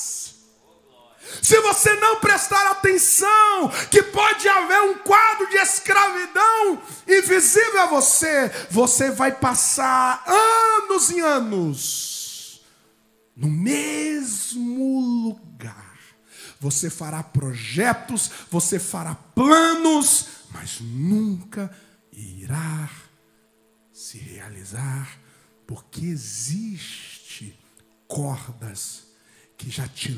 Se 1.42 1.58
você 1.60 1.94
não 1.94 2.20
prestar 2.20 2.70
atenção, 2.70 3.70
que 3.90 4.02
pode 4.02 4.48
haver 4.48 4.80
um 4.82 4.98
quadro 4.98 5.48
de 5.48 5.56
escravidão 5.56 6.82
invisível 7.08 7.80
a 7.82 7.86
você, 7.86 8.50
você 8.70 9.10
vai 9.10 9.32
passar 9.32 10.22
anos 10.26 11.10
e 11.10 11.20
anos 11.20 12.60
no 13.34 13.48
mesmo 13.48 15.00
lugar. 15.28 15.90
Você 16.60 16.90
fará 16.90 17.22
projetos, 17.22 18.30
você 18.50 18.78
fará 18.78 19.14
planos, 19.14 20.26
mas 20.52 20.78
nunca 20.80 21.74
irá 22.12 22.90
se 23.90 24.18
realizar, 24.18 25.18
porque 25.66 26.04
existe 26.04 27.58
cordas 28.06 29.06
que 29.56 29.70
já 29.70 29.88
te 29.88 30.10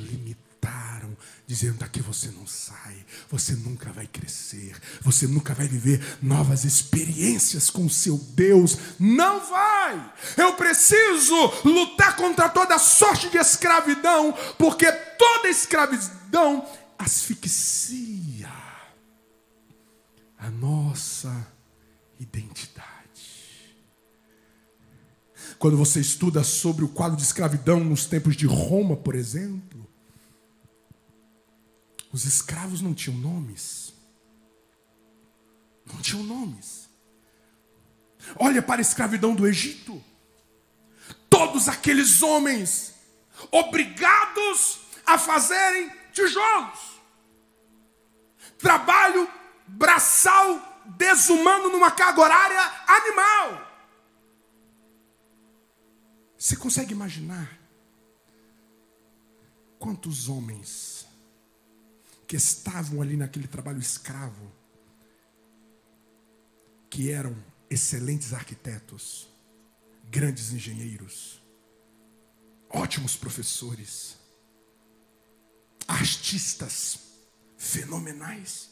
limitam 0.62 1.16
dizendo 1.46 1.78
daqui 1.78 2.00
você 2.00 2.28
não 2.28 2.46
sai, 2.46 3.04
você 3.30 3.54
nunca 3.54 3.92
vai 3.92 4.06
crescer, 4.06 4.74
você 5.02 5.26
nunca 5.26 5.52
vai 5.54 5.68
viver 5.68 6.18
novas 6.22 6.64
experiências 6.64 7.68
com 7.68 7.84
o 7.84 7.90
seu 7.90 8.16
Deus. 8.16 8.78
Não 8.98 9.40
vai! 9.48 10.12
Eu 10.36 10.54
preciso 10.54 11.34
lutar 11.64 12.16
contra 12.16 12.48
toda 12.48 12.78
sorte 12.78 13.28
de 13.28 13.38
escravidão, 13.38 14.32
porque 14.56 14.90
toda 14.90 15.48
escravidão 15.48 16.66
asfixia 16.98 18.50
a 20.38 20.50
nossa 20.50 21.46
identidade. 22.18 22.92
Quando 25.58 25.76
você 25.76 26.00
estuda 26.00 26.42
sobre 26.42 26.84
o 26.84 26.88
quadro 26.88 27.16
de 27.16 27.22
escravidão 27.22 27.78
nos 27.84 28.06
tempos 28.06 28.36
de 28.36 28.46
Roma, 28.46 28.96
por 28.96 29.14
exemplo, 29.14 29.81
os 32.12 32.26
escravos 32.26 32.82
não 32.82 32.92
tinham 32.92 33.18
nomes. 33.18 33.94
Não 35.86 36.00
tinham 36.02 36.22
nomes. 36.22 36.90
Olha 38.36 38.62
para 38.62 38.80
a 38.80 38.82
escravidão 38.82 39.34
do 39.34 39.46
Egito. 39.46 40.02
Todos 41.30 41.68
aqueles 41.68 42.22
homens 42.22 42.94
obrigados 43.50 44.80
a 45.06 45.18
fazerem 45.18 45.90
tijolos. 46.12 47.00
Trabalho 48.58 49.28
braçal 49.66 50.84
desumano 50.96 51.70
numa 51.70 51.90
carga 51.90 52.20
horária 52.20 52.60
animal. 52.86 53.72
Você 56.36 56.56
consegue 56.56 56.92
imaginar 56.92 57.58
quantos 59.78 60.28
homens 60.28 61.06
que 62.32 62.36
estavam 62.36 63.02
ali 63.02 63.14
naquele 63.14 63.46
trabalho 63.46 63.78
escravo, 63.78 64.50
que 66.88 67.10
eram 67.10 67.36
excelentes 67.68 68.32
arquitetos, 68.32 69.28
grandes 70.10 70.50
engenheiros, 70.50 71.42
ótimos 72.70 73.16
professores, 73.16 74.16
artistas 75.86 77.00
fenomenais, 77.58 78.70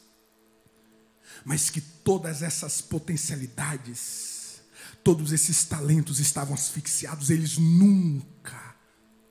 mas 1.44 1.68
que 1.68 1.82
todas 1.82 2.40
essas 2.40 2.80
potencialidades, 2.80 4.62
todos 5.04 5.32
esses 5.32 5.66
talentos 5.66 6.18
estavam 6.18 6.54
asfixiados, 6.54 7.28
eles 7.28 7.58
nunca 7.58 8.74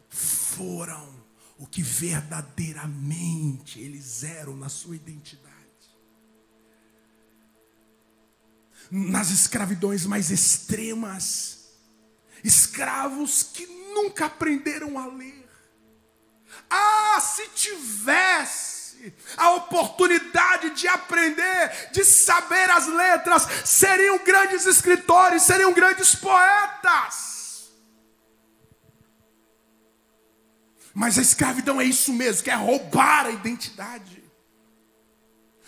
foram 0.08 1.19
o 1.60 1.68
que 1.68 1.84
verdadeiramente 1.84 3.82
eles 3.82 4.24
eram 4.24 4.56
na 4.56 4.70
sua 4.70 4.96
identidade. 4.96 5.50
Nas 8.90 9.30
escravidões 9.30 10.06
mais 10.06 10.32
extremas, 10.32 11.74
escravos 12.44 13.44
que 13.44 13.68
nunca 13.94 14.28
aprenderam 14.28 14.98
a 14.98 15.06
ler. 15.08 15.48
Ah, 16.70 17.20
se 17.20 17.50
tivesse 17.50 19.14
a 19.36 19.52
oportunidade 19.56 20.70
de 20.72 20.88
aprender, 20.88 21.90
de 21.92 22.06
saber 22.06 22.72
as 22.72 22.88
letras, 22.88 23.46
seriam 23.66 24.18
grandes 24.20 24.66
escritores, 24.66 25.44
seriam 25.44 25.74
grandes 25.74 26.16
poetas. 26.16 27.39
Mas 30.94 31.18
a 31.18 31.22
escravidão 31.22 31.80
é 31.80 31.86
isso 31.86 32.12
mesmo, 32.14 32.44
quer 32.44 32.56
roubar 32.56 33.26
a 33.26 33.32
identidade. 33.32 34.24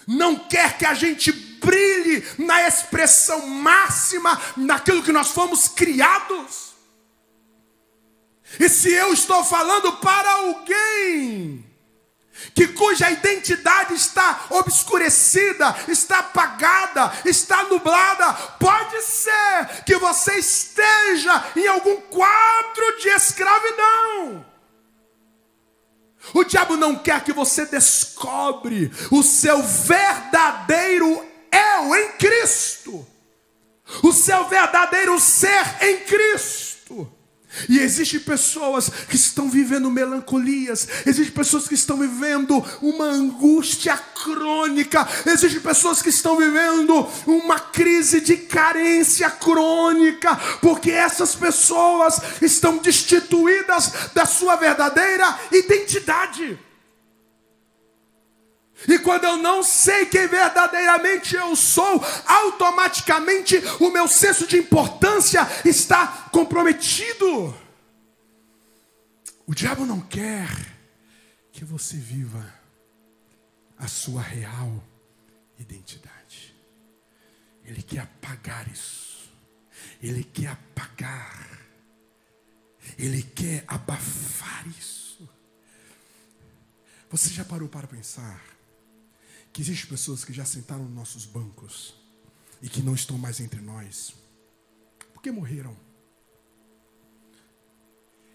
Não 0.07 0.35
quer 0.35 0.77
que 0.77 0.85
a 0.85 0.93
gente 0.93 1.31
brilhe 1.31 2.25
na 2.37 2.67
expressão 2.67 3.47
máxima 3.47 4.39
naquilo 4.57 5.03
que 5.03 5.11
nós 5.11 5.29
fomos 5.29 5.67
criados. 5.67 6.71
E 8.59 8.67
se 8.67 8.91
eu 8.91 9.13
estou 9.13 9.43
falando 9.43 9.93
para 9.97 10.29
alguém 10.31 11.65
que 12.55 12.67
cuja 12.69 13.11
identidade 13.11 13.93
está 13.93 14.47
obscurecida, 14.49 15.75
está 15.87 16.19
apagada, 16.19 17.13
está 17.23 17.63
nublada, 17.65 18.33
pode 18.59 19.01
ser 19.03 19.83
que 19.85 19.95
você 19.97 20.39
esteja 20.39 21.51
em 21.55 21.67
algum 21.67 22.01
quadro 22.01 22.97
de 22.99 23.09
escravidão. 23.09 24.50
O 26.33 26.43
diabo 26.43 26.77
não 26.77 26.95
quer 26.95 27.23
que 27.23 27.33
você 27.33 27.65
descobre 27.65 28.91
o 29.11 29.21
seu 29.21 29.61
verdadeiro 29.61 31.25
eu 31.51 31.95
em 31.95 32.11
Cristo. 32.13 33.05
O 34.03 34.13
seu 34.13 34.47
verdadeiro 34.47 35.19
ser 35.19 35.83
em 35.83 35.99
Cristo. 35.99 37.11
E 37.67 37.79
existem 37.79 38.19
pessoas 38.19 38.89
que 39.09 39.15
estão 39.15 39.49
vivendo 39.49 39.89
melancolias, 39.89 40.87
existem 41.05 41.33
pessoas 41.33 41.67
que 41.67 41.73
estão 41.73 41.97
vivendo 41.97 42.63
uma 42.81 43.05
angústia 43.05 43.97
crônica, 43.97 45.07
existem 45.25 45.59
pessoas 45.59 46.01
que 46.01 46.09
estão 46.09 46.37
vivendo 46.37 47.07
uma 47.27 47.59
crise 47.59 48.21
de 48.21 48.37
carência 48.37 49.29
crônica, 49.29 50.35
porque 50.61 50.91
essas 50.91 51.35
pessoas 51.35 52.19
estão 52.41 52.77
destituídas 52.77 53.91
da 54.13 54.25
sua 54.25 54.55
verdadeira 54.55 55.37
identidade. 55.51 56.70
E 58.87 58.99
quando 58.99 59.25
eu 59.25 59.37
não 59.37 59.63
sei 59.63 60.05
quem 60.05 60.27
verdadeiramente 60.27 61.35
eu 61.35 61.55
sou, 61.55 62.03
automaticamente 62.25 63.57
o 63.79 63.89
meu 63.89 64.07
senso 64.07 64.47
de 64.47 64.57
importância 64.57 65.41
está 65.65 66.29
comprometido. 66.31 67.55
O 69.45 69.53
diabo 69.53 69.85
não 69.85 69.99
quer 69.99 70.49
que 71.51 71.65
você 71.65 71.97
viva 71.97 72.53
a 73.77 73.87
sua 73.87 74.21
real 74.21 74.83
identidade. 75.59 76.55
Ele 77.63 77.81
quer 77.81 77.99
apagar 77.99 78.67
isso. 78.71 79.31
Ele 80.01 80.23
quer 80.23 80.47
apagar. 80.47 81.59
Ele 82.97 83.23
quer 83.23 83.63
abafar 83.67 84.67
isso. 84.67 85.29
Você 87.09 87.29
já 87.29 87.43
parou 87.43 87.67
para 87.67 87.87
pensar? 87.87 88.50
Que 89.51 89.61
existem 89.61 89.89
pessoas 89.89 90.23
que 90.23 90.31
já 90.31 90.45
sentaram 90.45 90.85
nos 90.85 90.93
nossos 90.93 91.25
bancos 91.25 91.95
e 92.61 92.69
que 92.69 92.81
não 92.81 92.95
estão 92.95 93.17
mais 93.17 93.39
entre 93.39 93.59
nós, 93.59 94.13
porque 95.13 95.31
morreram. 95.31 95.75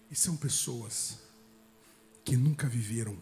E 0.09 0.15
são 0.15 0.37
pessoas 0.37 1.19
que 2.23 2.37
nunca 2.37 2.67
viveram 2.67 3.17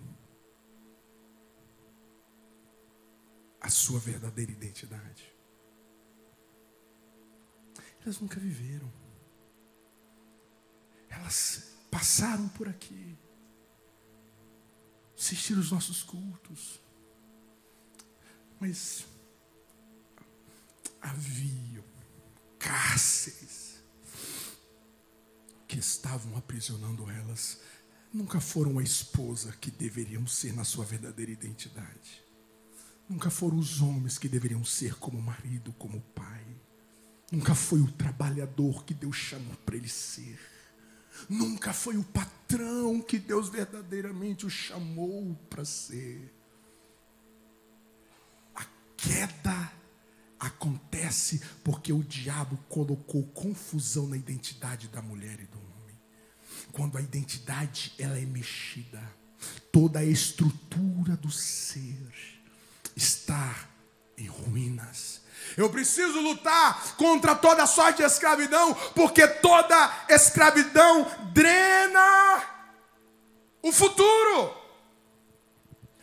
a 3.61 3.69
sua 3.69 3.99
verdadeira 3.99 4.51
identidade. 4.51 5.33
Elas 8.01 8.19
nunca 8.19 8.39
viveram. 8.39 8.91
Elas 11.09 11.71
passaram 11.89 12.47
por 12.49 12.67
aqui, 12.67 13.17
assistiram 15.17 15.61
os 15.61 15.71
nossos 15.71 16.03
cultos 16.03 16.84
mas 18.59 19.05
havia 21.01 21.83
cárceres 22.57 23.83
que 25.67 25.77
estavam 25.77 26.35
aprisionando 26.37 27.09
elas. 27.09 27.59
Nunca 28.11 28.39
foram 28.39 28.79
a 28.79 28.83
esposa 28.83 29.51
que 29.59 29.69
deveriam 29.69 30.25
ser 30.25 30.53
na 30.53 30.63
sua 30.63 30.85
verdadeira 30.85 31.31
identidade. 31.31 32.23
Nunca 33.07 33.29
foram 33.29 33.57
os 33.57 33.81
homens 33.81 34.17
que 34.17 34.27
deveriam 34.27 34.63
ser 34.65 34.95
como 34.95 35.21
marido, 35.21 35.73
como 35.73 36.01
pai. 36.01 36.45
Nunca 37.31 37.53
foi 37.53 37.81
o 37.81 37.91
trabalhador 37.91 38.83
que 38.83 38.93
Deus 38.93 39.15
chamou 39.15 39.55
para 39.65 39.75
ele 39.75 39.89
ser. 39.89 40.39
Nunca 41.29 41.73
foi 41.73 41.97
o 41.97 42.03
patrão 42.03 43.01
que 43.01 43.19
Deus 43.19 43.49
verdadeiramente 43.49 44.45
o 44.45 44.49
chamou 44.49 45.35
para 45.49 45.65
ser 45.65 46.34
queda 49.05 49.71
acontece 50.39 51.41
porque 51.63 51.93
o 51.93 52.03
diabo 52.03 52.57
colocou 52.67 53.23
confusão 53.27 54.07
na 54.07 54.17
identidade 54.17 54.87
da 54.87 55.01
mulher 55.01 55.39
e 55.39 55.45
do 55.45 55.57
homem. 55.57 55.99
Quando 56.71 56.97
a 56.97 57.01
identidade 57.01 57.93
ela 57.97 58.17
é 58.17 58.25
mexida, 58.25 59.01
toda 59.71 59.99
a 59.99 60.03
estrutura 60.03 61.15
do 61.15 61.31
ser 61.31 62.11
está 62.95 63.55
em 64.17 64.27
ruínas. 64.27 65.21
Eu 65.55 65.69
preciso 65.69 66.19
lutar 66.19 66.95
contra 66.95 67.35
toda 67.35 67.67
sorte 67.67 67.97
de 67.97 68.03
escravidão, 68.03 68.73
porque 68.95 69.27
toda 69.27 70.05
escravidão 70.09 71.05
drena 71.33 72.43
o 73.61 73.71
futuro. 73.71 74.55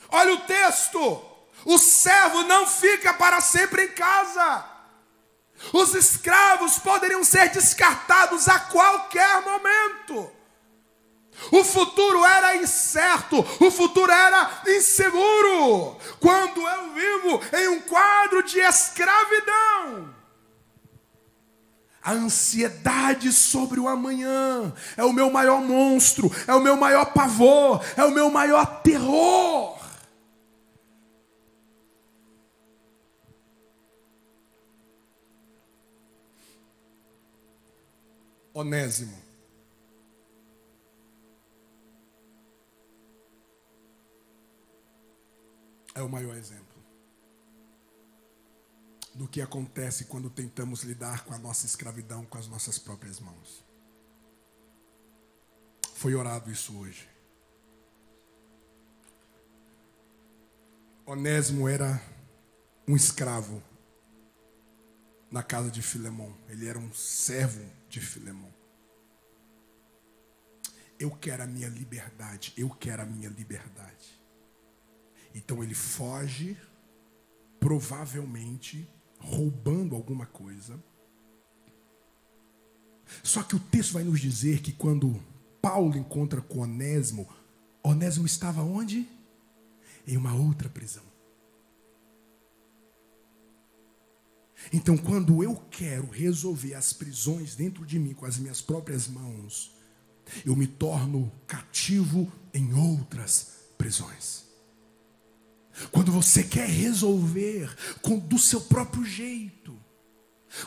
Olha 0.09 0.35
o 0.35 0.41
texto. 0.41 1.32
O 1.65 1.79
servo 1.79 2.43
não 2.43 2.67
fica 2.67 3.15
para 3.15 3.41
sempre 3.41 3.85
em 3.85 3.89
casa. 3.89 4.65
Os 5.73 5.95
escravos 5.95 6.79
poderiam 6.79 7.23
ser 7.23 7.51
descartados 7.51 8.49
a 8.49 8.59
qualquer 8.59 9.43
momento. 9.43 10.31
O 11.51 11.65
futuro 11.65 12.25
era 12.25 12.57
incerto, 12.57 13.39
o 13.61 13.71
futuro 13.71 14.11
era 14.11 14.63
inseguro. 14.69 15.97
Quando 16.21 16.61
eu 16.61 16.93
vivo 16.93 17.41
em 17.57 17.69
um 17.69 17.81
quadro 17.81 18.43
de 18.43 18.59
escravidão, 18.59 20.15
a 22.03 22.13
ansiedade 22.13 23.33
sobre 23.33 23.79
o 23.79 23.89
amanhã 23.89 24.73
é 24.97 25.05
o 25.05 25.13
meu 25.13 25.31
maior 25.31 25.61
monstro, 25.61 26.31
é 26.47 26.55
o 26.55 26.61
meu 26.61 26.77
maior 26.77 27.07
pavor, 27.07 27.81
é 27.97 28.05
o 28.05 28.11
meu 28.11 28.29
maior 28.31 28.83
terror. 28.83 29.82
Onésimo. 38.55 39.17
É 45.95 46.03
o 46.03 46.09
maior 46.09 46.37
exemplo 46.37 46.73
do 49.15 49.29
que 49.29 49.43
acontece 49.43 50.07
quando 50.07 50.31
tentamos 50.31 50.83
lidar 50.83 51.25
com 51.25 51.35
a 51.35 51.39
nossa 51.39 51.67
escravidão 51.67 52.25
com 52.25 52.39
as 52.39 52.49
nossas 52.49 52.79
próprias 52.79 53.21
mãos. 53.21 53.65
Foi 55.95 56.15
orado 56.15 56.51
isso 56.51 56.77
hoje. 56.79 57.09
Onésimo 61.05 61.69
era 61.69 62.03
um 62.89 62.97
escravo 62.97 63.63
na 65.33 65.43
casa 65.43 65.71
de 65.71 65.81
Filemão. 65.81 66.37
Ele 66.49 66.69
era 66.69 66.79
um 66.79 66.93
servo 66.93 67.65
de 67.89 68.01
Filemão. 68.01 68.53
Eu 70.99 71.11
quero 71.11 71.43
a 71.43 71.47
minha 71.47 71.69
liberdade, 71.69 72.53
eu 72.57 72.69
quero 72.69 73.03
a 73.03 73.07
minha 73.07 73.31
liberdade. 73.31 74.23
Então 75.35 75.65
ele 75.65 75.75
foge, 75.75 76.57
provavelmente 77.59 78.89
roubando 79.19 79.97
alguma 79.97 80.27
coisa. 80.27 80.79
Só 83.23 83.43
que 83.43 83.57
o 83.57 83.61
texto 83.61 83.95
vai 83.95 84.05
nos 84.05 84.21
dizer 84.21 84.61
que 84.61 84.73
quando 84.73 85.21
Paulo 85.61 85.97
encontra 85.97 86.41
com 86.41 86.61
Onésimo, 86.61 87.29
Onésimo 87.83 88.27
estava 88.27 88.63
onde? 88.63 89.09
Em 90.07 90.17
uma 90.17 90.35
outra 90.35 90.69
prisão. 90.69 91.12
Então, 94.71 94.97
quando 94.97 95.43
eu 95.43 95.57
quero 95.71 96.09
resolver 96.11 96.75
as 96.75 96.93
prisões 96.93 97.55
dentro 97.55 97.87
de 97.87 97.99
mim 97.99 98.13
com 98.13 98.27
as 98.27 98.37
minhas 98.37 98.61
próprias 98.61 99.09
mãos, 99.09 99.75
eu 100.45 100.55
me 100.55 100.67
torno 100.67 101.33
cativo 101.47 102.31
em 102.53 102.73
outras 102.75 103.53
prisões. 103.79 104.45
Quando 105.91 106.13
você 106.13 106.43
quer 106.45 106.69
resolver 106.69 107.75
com, 108.03 108.19
do 108.19 108.39
seu 108.39 108.61
próprio 108.61 109.05
jeito, 109.05 109.79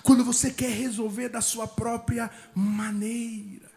quando 0.04 0.26
você 0.26 0.52
quer 0.52 0.72
resolver 0.72 1.30
da 1.30 1.42
sua 1.42 1.68
própria 1.68 2.30
maneira, 2.56 3.72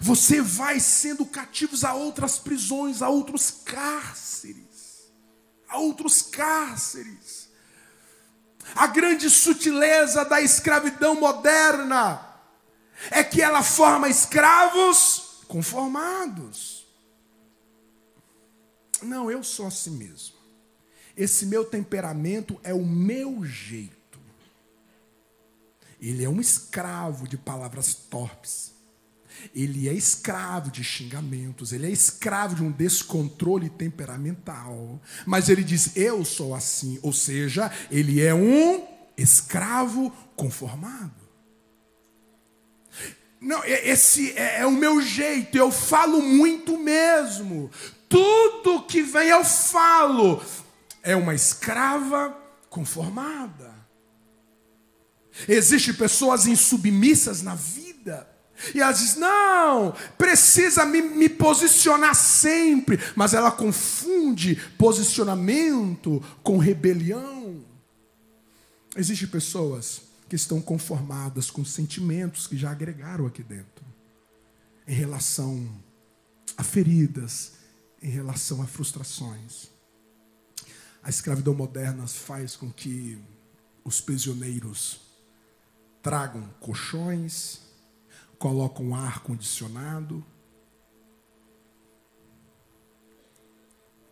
você 0.00 0.40
vai 0.40 0.80
sendo 0.80 1.26
cativos 1.26 1.84
a 1.84 1.94
outras 1.94 2.38
prisões, 2.38 3.02
a 3.02 3.08
outros 3.08 3.50
cárceres, 3.50 5.12
a 5.68 5.78
outros 5.78 6.22
cárceres. 6.22 7.43
A 8.74 8.86
grande 8.86 9.28
sutileza 9.28 10.24
da 10.24 10.40
escravidão 10.40 11.18
moderna 11.18 12.24
é 13.10 13.22
que 13.22 13.42
ela 13.42 13.62
forma 13.62 14.08
escravos 14.08 15.42
conformados. 15.48 16.86
Não, 19.02 19.30
eu 19.30 19.42
sou 19.42 19.66
assim 19.66 19.90
mesmo. 19.90 20.34
Esse 21.16 21.46
meu 21.46 21.64
temperamento 21.64 22.58
é 22.62 22.74
o 22.74 22.84
meu 22.84 23.44
jeito. 23.44 24.18
Ele 26.00 26.24
é 26.24 26.28
um 26.28 26.40
escravo 26.40 27.28
de 27.28 27.36
palavras 27.36 27.94
torpes. 27.94 28.73
Ele 29.54 29.88
é 29.88 29.92
escravo 29.92 30.70
de 30.70 30.84
xingamentos, 30.84 31.72
ele 31.72 31.86
é 31.86 31.90
escravo 31.90 32.54
de 32.54 32.62
um 32.62 32.70
descontrole 32.70 33.68
temperamental. 33.68 35.00
Mas 35.26 35.48
ele 35.48 35.64
diz: 35.64 35.96
Eu 35.96 36.24
sou 36.24 36.54
assim. 36.54 36.98
Ou 37.02 37.12
seja, 37.12 37.70
ele 37.90 38.22
é 38.22 38.34
um 38.34 38.86
escravo 39.16 40.10
conformado. 40.36 41.24
Não, 43.40 43.62
esse 43.64 44.32
é, 44.32 44.60
é 44.60 44.66
o 44.66 44.72
meu 44.72 45.02
jeito, 45.02 45.58
eu 45.58 45.70
falo 45.70 46.22
muito 46.22 46.78
mesmo. 46.78 47.70
Tudo 48.08 48.82
que 48.84 49.02
vem 49.02 49.28
eu 49.28 49.44
falo. 49.44 50.42
É 51.02 51.14
uma 51.14 51.34
escrava 51.34 52.34
conformada. 52.70 53.74
Existem 55.46 55.92
pessoas 55.92 56.46
insubmissas 56.46 57.42
na 57.42 57.54
vida. 57.54 57.83
E 58.74 58.80
ela 58.80 58.92
diz: 58.92 59.16
não, 59.16 59.94
precisa 60.16 60.84
me, 60.84 61.02
me, 61.02 61.28
posicionar 61.28 62.14
sempre. 62.14 62.98
Mas 63.16 63.34
ela 63.34 63.50
confunde 63.50 64.56
posicionamento 64.78 66.22
com 66.42 66.58
rebelião. 66.58 67.64
Existem 68.96 69.28
pessoas 69.28 70.02
que 70.28 70.36
estão 70.36 70.60
conformadas 70.60 71.50
com 71.50 71.64
sentimentos 71.64 72.46
que 72.46 72.56
já 72.56 72.70
agregaram 72.70 73.26
aqui 73.26 73.42
dentro, 73.42 73.84
em 74.86 74.94
relação 74.94 75.68
a 76.56 76.62
feridas, 76.62 77.52
em 78.00 78.08
relação 78.08 78.62
a 78.62 78.66
frustrações. 78.66 79.68
A 81.02 81.10
escravidão 81.10 81.54
moderna 81.54 82.06
faz 82.06 82.56
com 82.56 82.70
que 82.70 83.18
os 83.84 84.00
prisioneiros 84.00 85.00
tragam 86.02 86.48
colchões, 86.60 87.63
colocam 88.38 88.94
ar 88.94 89.22
condicionado 89.22 90.24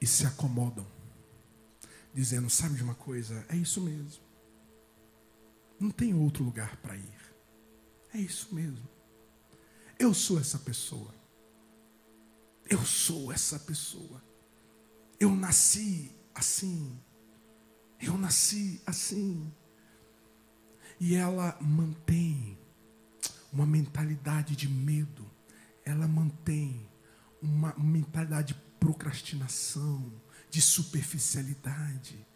e 0.00 0.06
se 0.06 0.26
acomodam, 0.26 0.86
dizendo: 2.12 2.50
sabe 2.50 2.74
de 2.74 2.82
uma 2.82 2.94
coisa? 2.94 3.44
É 3.48 3.56
isso 3.56 3.80
mesmo. 3.80 4.22
Não 5.78 5.90
tem 5.90 6.14
outro 6.14 6.44
lugar 6.44 6.76
para 6.76 6.96
ir. 6.96 7.34
É 8.14 8.18
isso 8.18 8.54
mesmo. 8.54 8.88
Eu 9.98 10.12
sou 10.12 10.38
essa 10.38 10.58
pessoa. 10.58 11.14
Eu 12.68 12.84
sou 12.84 13.32
essa 13.32 13.58
pessoa. 13.58 14.22
Eu 15.18 15.34
nasci 15.34 16.14
assim. 16.34 17.00
Eu 18.00 18.16
nasci 18.18 18.80
assim. 18.86 19.52
E 20.98 21.14
ela 21.14 21.56
mantém 21.60 22.58
uma 23.52 23.66
mentalidade 23.66 24.56
de 24.56 24.68
medo. 24.68 25.30
Ela 25.84 26.08
mantém 26.08 26.88
uma 27.40 27.74
mentalidade 27.76 28.54
de 28.54 28.60
procrastinação, 28.78 30.12
de 30.48 30.60
superficialidade, 30.60 32.26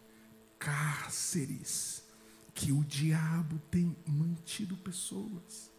cárceres 0.58 2.04
que 2.54 2.72
o 2.72 2.82
diabo 2.84 3.58
tem 3.70 3.96
mantido 4.06 4.76
pessoas. 4.76 5.70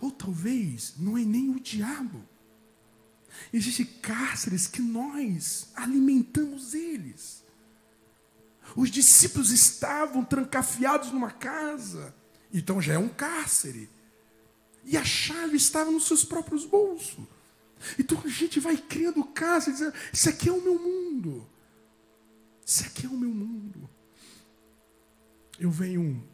Ou 0.00 0.10
talvez 0.10 0.94
não 0.98 1.18
é 1.18 1.24
nem 1.24 1.50
o 1.50 1.60
diabo. 1.60 2.26
Existem 3.52 3.86
cárceres 3.86 4.66
que 4.66 4.80
nós 4.80 5.70
alimentamos 5.74 6.74
eles. 6.74 7.44
Os 8.76 8.90
discípulos 8.90 9.50
estavam 9.50 10.24
trancafiados 10.24 11.10
numa 11.12 11.30
casa, 11.30 12.14
então 12.52 12.80
já 12.80 12.94
é 12.94 12.98
um 12.98 13.08
cárcere. 13.08 13.90
E 14.84 14.96
a 14.96 15.04
chave 15.04 15.56
estava 15.56 15.90
nos 15.90 16.06
seus 16.06 16.24
próprios 16.24 16.64
bolsos. 16.64 17.24
Então 17.98 18.20
a 18.24 18.28
gente 18.28 18.60
vai 18.60 18.76
criando 18.76 19.24
cárcere, 19.24 19.72
dizendo: 19.72 19.94
Isso 20.12 20.28
aqui 20.28 20.48
é 20.48 20.52
o 20.52 20.62
meu 20.62 20.78
mundo. 20.78 21.48
Isso 22.64 22.84
aqui 22.84 23.06
é 23.06 23.08
o 23.08 23.16
meu 23.16 23.30
mundo 23.30 23.90
eu 25.62 25.70
venho 25.70 26.28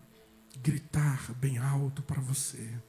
gritar 0.63 1.35
bem 1.35 1.59
alto 1.59 2.03
para 2.03 2.21
você 2.21 2.81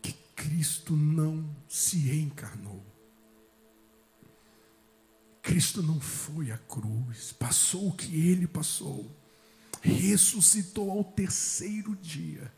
que 0.00 0.12
Cristo 0.34 0.96
não 0.96 1.54
se 1.68 2.10
encarnou. 2.10 2.82
Cristo 5.42 5.82
não 5.82 6.00
foi 6.00 6.50
à 6.50 6.56
cruz, 6.56 7.32
passou 7.32 7.88
o 7.88 7.92
que 7.92 8.26
ele 8.26 8.46
passou, 8.46 9.14
ressuscitou 9.82 10.90
ao 10.90 11.04
terceiro 11.04 11.94
dia 11.96 12.50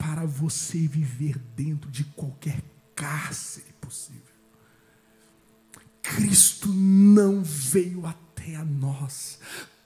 para 0.00 0.24
você 0.24 0.78
viver 0.88 1.36
dentro 1.54 1.90
de 1.90 2.04
qualquer 2.04 2.62
cárcere 2.96 3.70
possível. 3.78 4.22
Cristo 6.00 6.68
não 6.68 7.44
veio 7.44 8.06
até 8.06 8.56
a 8.56 8.64
nós 8.64 9.38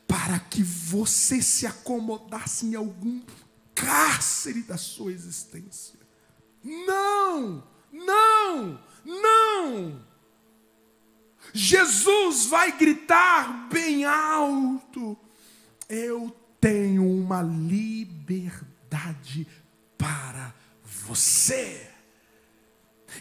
para 0.06 0.38
que 0.38 0.62
você 0.62 1.42
se 1.42 1.66
acomodasse 1.66 2.64
em 2.64 2.76
algum 2.76 3.20
cárcere 3.74 4.62
da 4.62 4.76
sua 4.76 5.10
existência. 5.12 5.98
Não, 6.62 7.66
não, 7.92 8.80
não. 9.04 10.00
Jesus 11.52 12.46
vai 12.46 12.78
gritar 12.78 13.68
bem 13.68 14.04
alto: 14.04 15.18
Eu 15.88 16.30
tenho 16.60 17.04
uma 17.04 17.42
liberdade 17.42 18.24
para 20.04 20.54
você. 20.84 21.88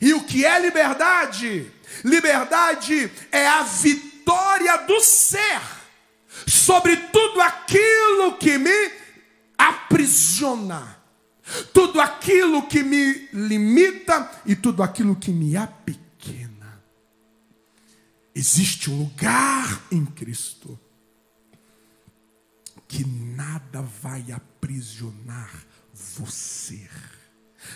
E 0.01 0.13
o 0.13 0.25
que 0.25 0.45
é 0.45 0.59
liberdade? 0.59 1.71
Liberdade 2.03 3.09
é 3.31 3.47
a 3.47 3.63
vitória 3.63 4.77
do 4.79 4.99
ser 4.99 5.61
sobre 6.45 6.97
tudo 6.97 7.39
aquilo 7.39 8.38
que 8.38 8.57
me 8.57 8.91
aprisiona, 9.57 10.97
tudo 11.73 12.01
aquilo 12.01 12.67
que 12.67 12.84
me 12.84 13.29
limita 13.31 14.29
e 14.45 14.53
tudo 14.53 14.84
aquilo 14.84 15.15
que 15.15 15.31
me 15.31 15.55
apequena. 15.55 16.84
Existe 18.36 18.89
um 18.89 18.99
lugar 19.03 19.84
em 19.89 20.05
Cristo 20.05 20.77
que 22.89 23.05
nada 23.05 23.81
vai 24.01 24.31
aprisionar 24.34 25.72
você. 25.94 26.89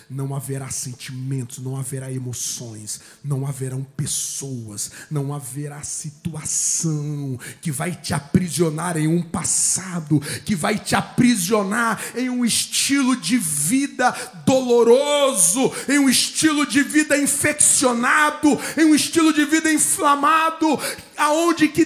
não 0.09 0.35
haverá 0.35 0.69
sentimentos, 0.69 1.59
não 1.59 1.77
haverá 1.77 2.11
emoções, 2.11 2.99
não 3.23 3.47
haverão 3.47 3.83
pessoas, 3.83 4.91
não 5.09 5.33
haverá 5.33 5.81
situação 5.81 7.39
que 7.61 7.71
vai 7.71 7.95
te 7.95 8.13
aprisionar 8.13 8.97
em 8.97 9.07
um 9.07 9.21
passado, 9.21 10.19
que 10.45 10.55
vai 10.55 10.77
te 10.77 10.95
aprisionar 10.95 12.01
em 12.15 12.29
um 12.29 12.43
estilo 12.43 13.15
de 13.15 13.37
vida 13.37 14.11
doloroso, 14.45 15.71
em 15.87 15.99
um 15.99 16.09
estilo 16.09 16.65
de 16.65 16.83
vida 16.83 17.17
infeccionado, 17.17 18.59
em 18.77 18.85
um 18.85 18.95
estilo 18.95 19.31
de 19.31 19.45
vida 19.45 19.71
inflamado, 19.71 20.79
aonde 21.15 21.67
que 21.69 21.85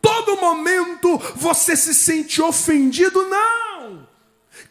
todo 0.00 0.40
momento 0.40 1.18
você 1.36 1.76
se 1.76 1.94
sente 1.94 2.40
ofendido, 2.42 3.22
não. 3.28 3.71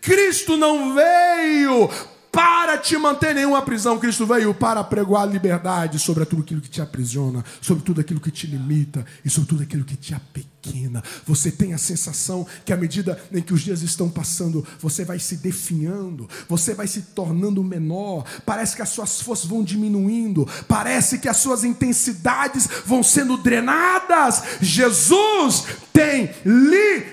Cristo 0.01 0.57
não 0.57 0.95
veio 0.95 1.89
para 2.31 2.77
te 2.77 2.97
manter 2.97 3.35
nenhuma 3.35 3.61
prisão. 3.61 3.99
Cristo 3.99 4.25
veio 4.25 4.53
para 4.53 4.81
pregoar 4.83 5.27
liberdade 5.27 5.99
sobre 5.99 6.25
tudo 6.25 6.41
aquilo 6.41 6.61
que 6.61 6.69
te 6.69 6.81
aprisiona, 6.81 7.43
sobre 7.59 7.83
tudo 7.83 7.99
aquilo 7.99 8.21
que 8.21 8.31
te 8.31 8.47
limita 8.47 9.05
e 9.23 9.29
sobre 9.29 9.49
tudo 9.49 9.61
aquilo 9.63 9.83
que 9.83 9.97
te 9.97 10.13
apequena. 10.13 11.03
Você 11.25 11.51
tem 11.51 11.73
a 11.73 11.77
sensação 11.77 12.47
que 12.63 12.71
à 12.71 12.77
medida 12.77 13.21
em 13.31 13.41
que 13.41 13.53
os 13.53 13.61
dias 13.61 13.81
estão 13.81 14.09
passando, 14.09 14.65
você 14.79 15.03
vai 15.03 15.19
se 15.19 15.35
definhando, 15.37 16.29
você 16.47 16.73
vai 16.73 16.87
se 16.87 17.01
tornando 17.01 17.61
menor. 17.63 18.23
Parece 18.45 18.77
que 18.77 18.81
as 18.81 18.89
suas 18.89 19.19
forças 19.21 19.45
vão 19.45 19.61
diminuindo, 19.63 20.47
parece 20.67 21.19
que 21.19 21.27
as 21.27 21.37
suas 21.37 21.65
intensidades 21.65 22.67
vão 22.85 23.03
sendo 23.03 23.35
drenadas. 23.37 24.41
Jesus 24.61 25.65
tem 25.91 26.31
liberdade 26.45 27.11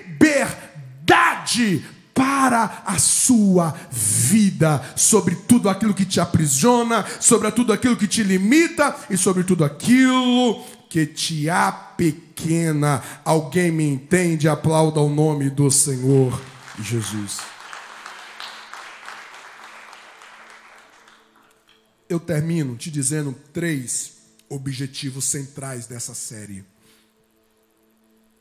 para 2.18 2.82
a 2.84 2.98
sua 2.98 3.70
vida, 3.92 4.82
sobre 4.96 5.36
tudo 5.36 5.68
aquilo 5.68 5.94
que 5.94 6.04
te 6.04 6.18
aprisiona, 6.18 7.06
sobre 7.20 7.52
tudo 7.52 7.72
aquilo 7.72 7.96
que 7.96 8.08
te 8.08 8.24
limita 8.24 8.96
e 9.08 9.16
sobre 9.16 9.44
tudo 9.44 9.64
aquilo 9.64 10.60
que 10.90 11.06
te 11.06 11.48
apequena. 11.48 13.00
Alguém 13.24 13.70
me 13.70 13.84
entende? 13.84 14.48
Aplauda 14.48 14.98
o 14.98 15.08
nome 15.08 15.48
do 15.48 15.70
Senhor 15.70 16.42
Jesus. 16.80 17.38
Eu 22.08 22.18
termino 22.18 22.74
te 22.74 22.90
dizendo 22.90 23.32
três 23.52 24.14
objetivos 24.48 25.24
centrais 25.26 25.86
dessa 25.86 26.14
série. 26.14 26.64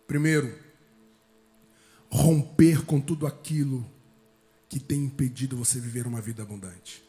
Primeiro, 0.07 0.66
romper 2.09 2.85
com 2.85 2.99
tudo 2.99 3.27
aquilo 3.27 3.85
que 4.69 4.79
tem 4.79 5.05
impedido 5.05 5.57
você 5.57 5.79
viver 5.79 6.07
uma 6.07 6.21
vida 6.21 6.43
abundante. 6.43 7.03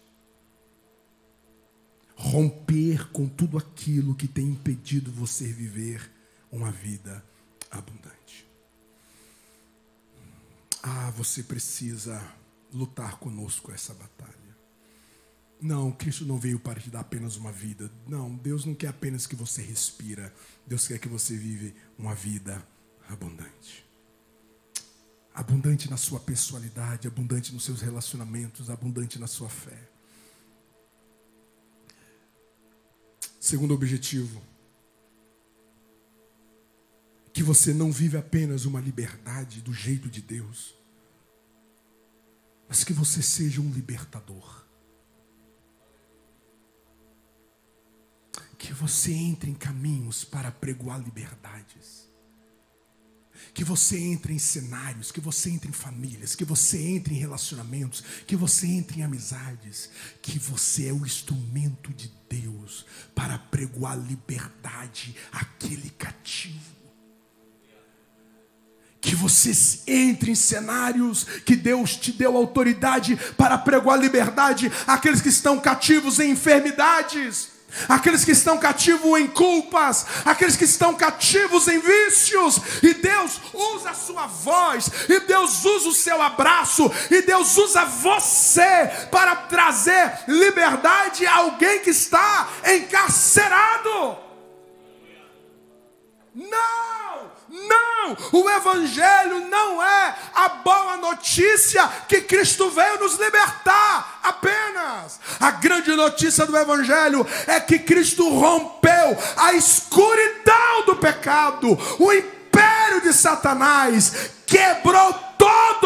Romper 2.14 3.10
com 3.10 3.28
tudo 3.28 3.58
aquilo 3.58 4.14
que 4.14 4.26
tem 4.26 4.48
impedido 4.48 5.10
você 5.12 5.46
viver 5.46 6.10
uma 6.50 6.70
vida 6.70 7.24
abundante. 7.70 8.46
Ah, 10.82 11.10
você 11.10 11.42
precisa 11.42 12.24
lutar 12.72 13.18
conosco 13.18 13.72
essa 13.72 13.94
batalha. 13.94 14.36
Não, 15.60 15.90
Cristo 15.90 16.24
não 16.24 16.38
veio 16.38 16.60
para 16.60 16.80
te 16.80 16.88
dar 16.88 17.00
apenas 17.00 17.36
uma 17.36 17.50
vida. 17.50 17.90
Não, 18.06 18.34
Deus 18.36 18.64
não 18.64 18.74
quer 18.74 18.88
apenas 18.88 19.26
que 19.26 19.34
você 19.34 19.60
respira. 19.60 20.32
Deus 20.66 20.86
quer 20.86 20.98
que 20.98 21.08
você 21.08 21.36
vive 21.36 21.74
uma 21.98 22.14
vida 22.14 22.64
abundante 23.08 23.87
abundante 25.38 25.88
na 25.88 25.96
sua 25.96 26.18
personalidade, 26.18 27.06
abundante 27.06 27.54
nos 27.54 27.64
seus 27.64 27.80
relacionamentos, 27.80 28.68
abundante 28.68 29.20
na 29.20 29.28
sua 29.28 29.48
fé. 29.48 29.88
Segundo 33.38 33.72
objetivo, 33.72 34.42
que 37.32 37.40
você 37.40 37.72
não 37.72 37.92
vive 37.92 38.16
apenas 38.16 38.64
uma 38.64 38.80
liberdade 38.80 39.60
do 39.60 39.72
jeito 39.72 40.08
de 40.08 40.20
Deus, 40.20 40.74
mas 42.68 42.82
que 42.82 42.92
você 42.92 43.22
seja 43.22 43.60
um 43.60 43.70
libertador. 43.70 44.66
Que 48.58 48.72
você 48.72 49.12
entre 49.12 49.48
em 49.48 49.54
caminhos 49.54 50.24
para 50.24 50.50
pregoar 50.50 50.98
liberdades 51.00 52.07
que 53.52 53.64
você 53.64 53.98
entre 53.98 54.32
em 54.32 54.38
cenários, 54.38 55.10
que 55.10 55.20
você 55.20 55.50
entre 55.50 55.68
em 55.68 55.72
famílias, 55.72 56.34
que 56.34 56.44
você 56.44 56.78
entre 56.80 57.14
em 57.14 57.18
relacionamentos, 57.18 58.02
que 58.26 58.36
você 58.36 58.66
entre 58.66 59.00
em 59.00 59.02
amizades, 59.02 59.90
que 60.22 60.38
você 60.38 60.88
é 60.88 60.92
o 60.92 61.04
instrumento 61.04 61.92
de 61.92 62.12
Deus 62.28 62.86
para 63.14 63.38
pregoar 63.38 63.98
liberdade 63.98 65.14
àquele 65.32 65.90
cativo. 65.90 66.78
Que 69.00 69.14
você 69.14 69.52
entre 69.86 70.32
em 70.32 70.34
cenários 70.34 71.24
que 71.44 71.56
Deus 71.56 71.96
te 71.96 72.12
deu 72.12 72.36
autoridade 72.36 73.18
para 73.36 73.56
pregoar 73.56 73.98
liberdade 73.98 74.70
àqueles 74.86 75.20
que 75.20 75.28
estão 75.28 75.60
cativos 75.60 76.18
em 76.18 76.32
enfermidades 76.32 77.57
aqueles 77.88 78.24
que 78.24 78.32
estão 78.32 78.58
cativos 78.58 79.20
em 79.20 79.26
culpas, 79.26 80.06
aqueles 80.24 80.56
que 80.56 80.64
estão 80.64 80.94
cativos 80.94 81.68
em 81.68 81.78
vícios, 81.78 82.60
e 82.82 82.94
Deus 82.94 83.40
usa 83.52 83.90
a 83.90 83.94
sua 83.94 84.26
voz, 84.26 84.90
e 85.08 85.20
Deus 85.20 85.64
usa 85.64 85.88
o 85.88 85.94
seu 85.94 86.20
abraço, 86.20 86.90
e 87.10 87.22
Deus 87.22 87.56
usa 87.56 87.84
você 87.84 88.90
para 89.10 89.36
trazer 89.36 90.24
liberdade 90.26 91.26
a 91.26 91.36
alguém 91.36 91.80
que 91.80 91.90
está 91.90 92.48
encarcerado. 92.64 94.18
Não! 96.34 97.07
Não, 97.66 98.16
o 98.32 98.48
Evangelho 98.48 99.48
não 99.48 99.82
é 99.82 100.14
a 100.34 100.48
boa 100.48 100.96
notícia 100.96 101.88
que 102.08 102.20
Cristo 102.20 102.70
veio 102.70 103.00
nos 103.00 103.18
libertar 103.18 104.20
apenas. 104.22 105.20
A 105.40 105.50
grande 105.50 105.94
notícia 105.94 106.46
do 106.46 106.56
Evangelho 106.56 107.26
é 107.46 107.60
que 107.60 107.78
Cristo 107.78 108.28
rompeu 108.28 109.16
a 109.36 109.52
escuridão 109.54 110.86
do 110.86 110.96
pecado, 110.96 111.78
o 111.98 112.12
império 112.12 113.00
de 113.02 113.12
Satanás, 113.12 114.30
quebrou 114.46 115.27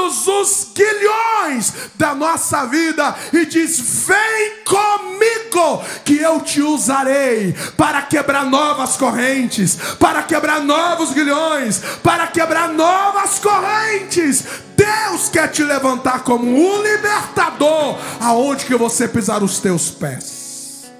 todos 0.02 0.26
os 0.26 0.68
guilhões 0.74 1.72
da 1.94 2.14
nossa 2.14 2.66
vida 2.66 3.14
e 3.32 3.46
diz: 3.46 4.06
Vem 4.06 4.64
comigo, 4.64 5.82
que 6.04 6.18
eu 6.18 6.40
te 6.40 6.60
usarei 6.60 7.54
para 7.76 8.02
quebrar 8.02 8.44
novas 8.44 8.96
correntes, 8.96 9.76
para 9.98 10.22
quebrar 10.22 10.60
novos 10.60 11.12
guilhões, 11.12 11.80
para 12.02 12.26
quebrar 12.26 12.68
novas 12.68 13.38
correntes. 13.38 14.44
Deus 14.76 15.28
quer 15.28 15.48
te 15.48 15.62
levantar 15.62 16.24
como 16.24 16.44
um 16.44 16.82
libertador, 16.82 17.98
aonde 18.20 18.64
que 18.64 18.74
você 18.74 19.06
pisar 19.06 19.42
os 19.42 19.60
teus 19.60 19.90
pés. 19.90 20.90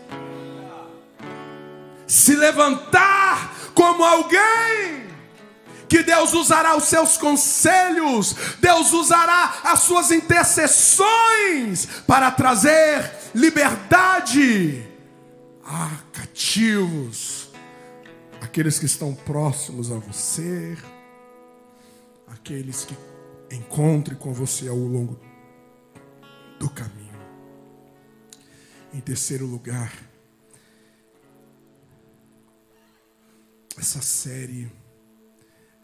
Se 2.07 2.37
levantar 2.37 3.53
como 3.75 4.05
alguém 4.05 5.12
que 5.93 6.03
Deus 6.03 6.33
usará 6.33 6.75
os 6.75 6.85
seus 6.85 7.19
conselhos, 7.19 8.35
Deus 8.59 8.95
usará 8.95 9.61
as 9.63 9.81
suas 9.81 10.11
intercessões 10.11 11.85
para 12.07 12.31
trazer 12.31 13.15
liberdade 13.35 14.89
a 15.63 15.95
cativos, 16.11 17.51
aqueles 18.41 18.79
que 18.79 18.87
estão 18.87 19.15
próximos 19.15 19.93
a 19.93 19.99
você, 19.99 20.79
aqueles 22.27 22.87
que 22.87 22.97
encontrem 23.55 24.17
com 24.17 24.33
você 24.33 24.69
ao 24.69 24.79
longo 24.79 25.21
do 26.59 26.71
caminho. 26.71 27.21
Em 28.95 29.01
terceiro 29.01 29.45
lugar, 29.45 29.93
essa 33.77 34.01
série 34.01 34.73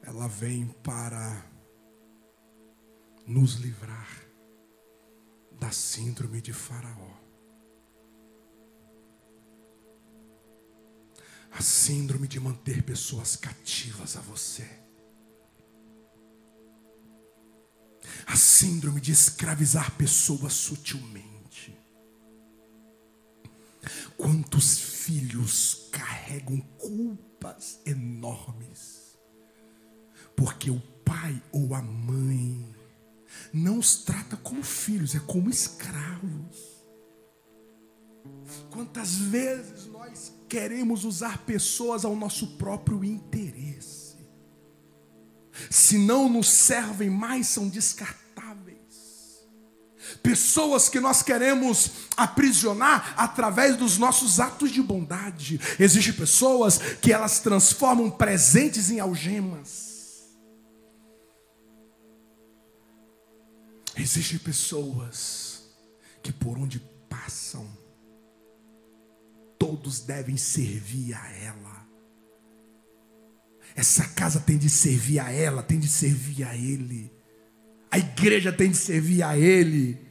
ela 0.08 0.26
vem 0.26 0.66
para 0.82 1.44
nos 3.26 3.56
livrar 3.56 4.08
da 5.60 5.70
síndrome 5.70 6.40
de 6.40 6.50
Faraó. 6.50 7.14
A 11.50 11.60
síndrome 11.60 12.26
de 12.26 12.40
manter 12.40 12.82
pessoas 12.84 13.36
cativas 13.36 14.16
a 14.16 14.20
você. 14.20 14.66
A 18.26 18.34
síndrome 18.34 19.02
de 19.02 19.12
escravizar 19.12 19.94
pessoas 19.98 20.54
sutilmente. 20.54 21.78
Quantos 24.16 24.78
filhos 24.78 25.90
carregam 25.92 26.60
culpas 26.78 27.80
enormes 27.84 29.07
porque 30.38 30.70
o 30.70 30.78
pai 31.04 31.42
ou 31.50 31.74
a 31.74 31.82
mãe 31.82 32.72
não 33.52 33.76
os 33.80 33.96
trata 33.96 34.36
como 34.36 34.62
filhos, 34.62 35.16
é 35.16 35.18
como 35.18 35.50
escravos. 35.50 36.78
Quantas 38.70 39.16
vezes 39.16 39.86
nós 39.86 40.32
queremos 40.48 41.04
usar 41.04 41.38
pessoas 41.38 42.04
ao 42.04 42.14
nosso 42.14 42.56
próprio 42.56 43.04
interesse? 43.04 44.16
Se 45.68 45.98
não 45.98 46.28
nos 46.28 46.48
servem 46.48 47.10
mais, 47.10 47.48
são 47.48 47.68
descartáveis. 47.68 48.78
Pessoas 50.22 50.88
que 50.88 51.00
nós 51.00 51.20
queremos 51.20 51.90
aprisionar 52.16 53.12
através 53.16 53.76
dos 53.76 53.98
nossos 53.98 54.38
atos 54.38 54.70
de 54.70 54.82
bondade. 54.82 55.60
Existem 55.80 56.12
pessoas 56.12 56.78
que 57.02 57.12
elas 57.12 57.40
transformam 57.40 58.08
presentes 58.08 58.88
em 58.88 59.00
algemas. 59.00 59.87
Existem 63.98 64.38
pessoas 64.38 65.68
que 66.22 66.32
por 66.32 66.56
onde 66.56 66.78
passam, 67.08 67.68
todos 69.58 70.00
devem 70.00 70.36
servir 70.36 71.14
a 71.14 71.32
ela. 71.32 71.86
Essa 73.74 74.04
casa 74.04 74.40
tem 74.40 74.56
de 74.56 74.70
servir 74.70 75.18
a 75.18 75.30
ela, 75.30 75.62
tem 75.62 75.78
de 75.78 75.88
servir 75.88 76.44
a 76.44 76.56
ele. 76.56 77.12
A 77.90 77.98
igreja 77.98 78.52
tem 78.52 78.70
de 78.70 78.76
servir 78.76 79.22
a 79.22 79.36
ele. 79.36 80.06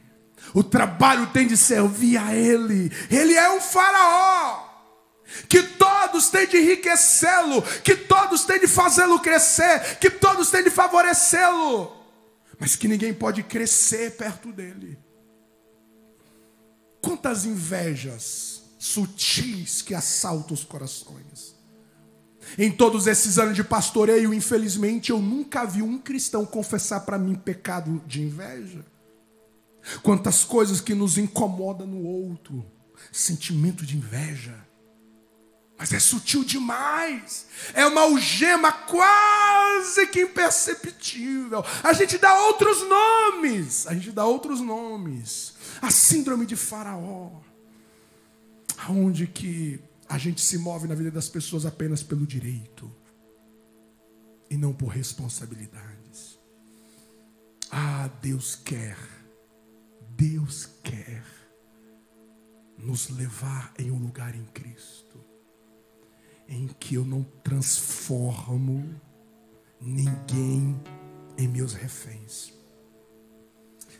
O 0.54 0.62
trabalho 0.62 1.26
tem 1.32 1.46
de 1.46 1.56
servir 1.56 2.18
a 2.18 2.34
ele. 2.34 2.90
Ele 3.10 3.34
é 3.34 3.50
um 3.50 3.60
faraó. 3.60 4.66
Que 5.48 5.62
todos 5.62 6.30
têm 6.30 6.46
de 6.46 6.56
enriquecê-lo, 6.56 7.62
que 7.82 7.94
todos 7.94 8.44
têm 8.44 8.60
de 8.60 8.66
fazê-lo 8.66 9.20
crescer, 9.20 9.98
que 9.98 10.08
todos 10.08 10.50
têm 10.50 10.64
de 10.64 10.70
favorecê-lo, 10.70 11.97
mas 12.58 12.76
que 12.76 12.88
ninguém 12.88 13.14
pode 13.14 13.42
crescer 13.42 14.16
perto 14.16 14.52
dele. 14.52 14.98
Quantas 17.00 17.44
invejas 17.44 18.58
sutis 18.78 19.82
que 19.82 19.94
assaltam 19.94 20.54
os 20.54 20.64
corações. 20.64 21.56
Em 22.56 22.70
todos 22.70 23.06
esses 23.06 23.38
anos 23.38 23.56
de 23.56 23.64
pastoreio, 23.64 24.32
infelizmente, 24.32 25.10
eu 25.10 25.18
nunca 25.18 25.64
vi 25.64 25.82
um 25.82 25.98
cristão 25.98 26.46
confessar 26.46 27.00
para 27.00 27.18
mim 27.18 27.34
pecado 27.34 28.00
de 28.06 28.22
inveja. 28.22 28.86
Quantas 30.02 30.44
coisas 30.44 30.80
que 30.80 30.94
nos 30.94 31.18
incomodam 31.18 31.86
no 31.86 32.04
outro, 32.04 32.64
sentimento 33.12 33.84
de 33.84 33.96
inveja. 33.96 34.67
Mas 35.78 35.92
é 35.92 36.00
sutil 36.00 36.42
demais. 36.42 37.46
É 37.72 37.86
uma 37.86 38.00
algema 38.00 38.72
quase 38.72 40.06
que 40.08 40.22
imperceptível. 40.22 41.64
A 41.82 41.92
gente 41.92 42.18
dá 42.18 42.36
outros 42.46 42.82
nomes. 42.88 43.86
A 43.86 43.94
gente 43.94 44.10
dá 44.10 44.24
outros 44.24 44.60
nomes. 44.60 45.54
A 45.80 45.90
síndrome 45.90 46.44
de 46.44 46.56
Faraó. 46.56 47.30
Onde 48.90 49.26
que 49.26 49.80
a 50.08 50.18
gente 50.18 50.40
se 50.40 50.58
move 50.58 50.88
na 50.88 50.94
vida 50.94 51.10
das 51.10 51.28
pessoas 51.28 51.64
apenas 51.64 52.02
pelo 52.02 52.26
direito 52.26 52.90
e 54.50 54.56
não 54.56 54.72
por 54.72 54.88
responsabilidades. 54.88 56.38
Ah, 57.70 58.08
Deus 58.20 58.56
quer 58.56 58.96
Deus 60.18 60.68
quer 60.82 61.24
nos 62.76 63.08
levar 63.08 63.72
em 63.78 63.92
um 63.92 63.98
lugar 63.98 64.34
em 64.34 64.44
Cristo, 64.46 65.24
em 66.48 66.66
que 66.66 66.94
eu 66.94 67.04
não 67.04 67.22
transformo 67.44 68.98
ninguém 69.80 70.80
em 71.36 71.46
meus 71.46 71.74
reféns. 71.74 72.52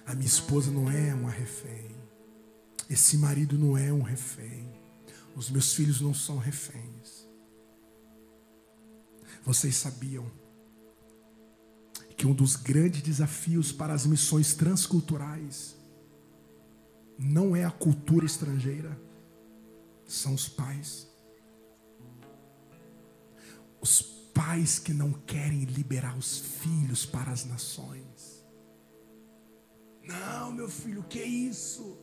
A 0.07 0.15
minha 0.15 0.27
esposa 0.27 0.71
não 0.71 0.91
é 0.91 1.15
uma 1.15 1.31
refém. 1.31 1.95
Esse 2.89 3.19
marido 3.19 3.59
não 3.59 3.77
é 3.77 3.93
um 3.93 4.01
refém. 4.01 4.73
Os 5.37 5.51
meus 5.51 5.75
filhos 5.75 6.01
não 6.01 6.15
são 6.15 6.39
reféns. 6.39 7.29
Vocês 9.45 9.77
sabiam 9.77 10.27
que 12.17 12.27
um 12.27 12.35
dos 12.35 12.57
grandes 12.57 13.03
desafios 13.03 13.71
para 13.71 13.95
as 13.95 14.05
missões 14.05 14.55
transculturais 14.55 15.77
não 17.19 17.55
é 17.55 17.65
a 17.65 17.71
cultura 17.71 18.25
estrangeira, 18.25 18.99
são 20.07 20.35
os 20.35 20.49
pais. 20.49 21.08
Os 23.81 24.01
pais 24.35 24.79
que 24.79 24.93
não 24.93 25.13
querem 25.13 25.65
liberar 25.65 26.17
os 26.17 26.39
filhos 26.39 27.05
para 27.05 27.31
as 27.31 27.45
nações. 27.45 28.45
Não, 30.05 30.53
meu 30.53 30.69
filho, 30.69 31.03
que 31.03 31.21
é 31.21 31.27
isso? 31.27 31.99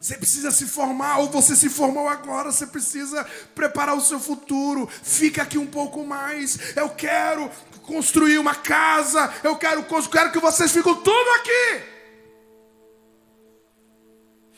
Você 0.00 0.16
precisa 0.16 0.50
se 0.50 0.66
formar, 0.66 1.18
ou 1.18 1.30
você 1.30 1.54
se 1.54 1.68
formou 1.68 2.08
agora, 2.08 2.50
você 2.50 2.66
precisa 2.66 3.24
preparar 3.54 3.96
o 3.96 4.00
seu 4.00 4.18
futuro. 4.18 4.88
Fica 5.00 5.42
aqui 5.42 5.56
um 5.56 5.66
pouco 5.66 6.04
mais. 6.04 6.76
Eu 6.76 6.90
quero 6.90 7.48
construir 7.82 8.38
uma 8.38 8.54
casa, 8.54 9.32
eu 9.44 9.56
quero, 9.56 9.84
quero 10.10 10.32
que 10.32 10.40
vocês 10.40 10.72
fiquem 10.72 10.94
tudo 10.94 11.30
aqui. 11.36 11.84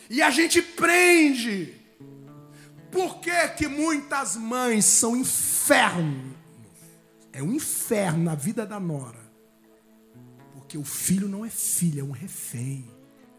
E 0.09 0.23
a 0.23 0.31
gente 0.31 0.63
prende. 0.63 1.84
Por 2.95 3.19
que, 3.19 3.49
que 3.49 3.67
muitas 3.67 4.37
mães 4.37 4.85
são 4.85 5.17
inferno? 5.17 6.33
É 7.33 7.43
um 7.43 7.53
inferno 7.53 8.23
na 8.23 8.37
vida 8.37 8.65
da 8.65 8.79
nora. 8.79 9.19
Porque 10.53 10.79
o 10.79 10.85
filho 10.85 11.27
não 11.27 11.45
é 11.45 11.51
filho, 11.51 12.03
é 12.03 12.05
um 12.05 12.13
refém. 12.13 12.89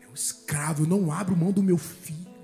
É 0.02 0.10
um 0.10 0.14
escravo. 0.14 0.84
Eu 0.84 0.88
não 0.88 1.10
abro 1.10 1.38
mão 1.38 1.54
do 1.54 1.64
meu 1.64 1.78
filho. 1.78 2.36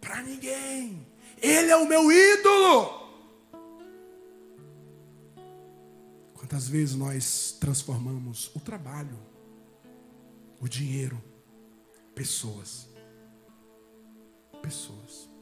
Para 0.00 0.22
ninguém. 0.22 1.06
Ele 1.36 1.70
é 1.70 1.76
o 1.76 1.86
meu 1.86 2.10
ídolo. 2.10 3.04
Quantas 6.32 6.66
vezes 6.66 6.96
nós 6.96 7.54
transformamos 7.60 8.50
o 8.54 8.60
trabalho, 8.60 9.18
o 10.58 10.66
dinheiro, 10.66 11.22
pessoas. 12.14 12.88
Pessoas. 14.62 15.33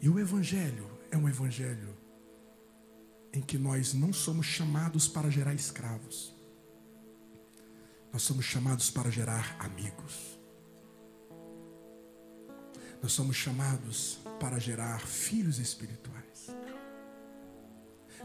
E 0.00 0.08
o 0.08 0.18
Evangelho 0.18 0.88
é 1.10 1.16
um 1.16 1.28
Evangelho 1.28 1.96
em 3.32 3.40
que 3.40 3.58
nós 3.58 3.92
não 3.92 4.12
somos 4.12 4.46
chamados 4.46 5.06
para 5.08 5.30
gerar 5.30 5.54
escravos, 5.54 6.34
nós 8.12 8.22
somos 8.22 8.44
chamados 8.44 8.90
para 8.90 9.10
gerar 9.10 9.56
amigos, 9.58 10.38
nós 13.02 13.12
somos 13.12 13.36
chamados 13.36 14.18
para 14.40 14.58
gerar 14.58 15.00
filhos 15.00 15.58
espirituais, 15.58 16.48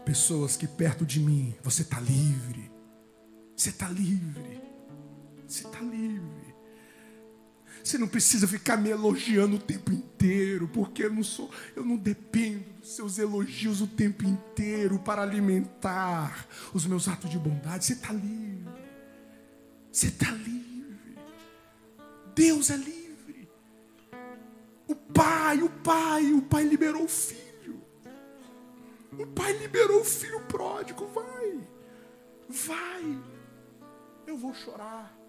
pessoas 0.05 0.55
que 0.55 0.67
perto 0.67 1.05
de 1.05 1.19
mim, 1.19 1.55
você 1.61 1.81
está 1.81 1.99
livre, 1.99 2.71
você 3.55 3.69
está 3.69 3.89
livre, 3.89 4.61
você 5.45 5.65
está 5.65 5.79
livre. 5.81 6.50
Você 7.83 7.97
não 7.97 8.07
precisa 8.07 8.47
ficar 8.47 8.77
me 8.77 8.89
elogiando 8.89 9.55
o 9.55 9.59
tempo 9.59 9.91
inteiro, 9.91 10.67
porque 10.67 11.05
eu 11.05 11.13
não 11.13 11.23
sou, 11.23 11.49
eu 11.75 11.83
não 11.83 11.97
dependo 11.97 12.63
dos 12.79 12.95
seus 12.95 13.17
elogios 13.17 13.81
o 13.81 13.87
tempo 13.87 14.23
inteiro 14.23 14.99
para 14.99 15.21
alimentar 15.21 16.47
os 16.73 16.85
meus 16.85 17.07
atos 17.07 17.29
de 17.29 17.39
bondade. 17.39 17.85
Você 17.85 17.93
está 17.93 18.13
livre. 18.13 18.81
Você 19.91 20.07
está 20.07 20.31
livre. 20.31 21.17
Deus 22.35 22.69
é 22.69 22.77
livre. 22.77 23.49
O 24.87 24.95
Pai, 24.95 25.61
o 25.61 25.69
Pai, 25.69 26.31
o 26.33 26.41
Pai 26.41 26.63
liberou 26.63 27.05
o 27.05 27.09
Filho. 27.09 27.81
O 29.17 29.25
Pai 29.27 29.57
liberou 29.57 30.01
o 30.01 30.05
Filho 30.05 30.39
pródigo. 30.41 31.07
Vai, 31.07 31.59
vai. 32.49 33.19
Eu 34.25 34.37
vou 34.37 34.53
chorar. 34.53 35.20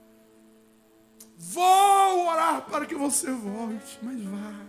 Vou 1.45 2.29
orar 2.29 2.63
para 2.71 2.87
que 2.87 2.95
você 2.95 3.29
volte, 3.33 3.99
mas 4.01 4.23
vá. 4.23 4.61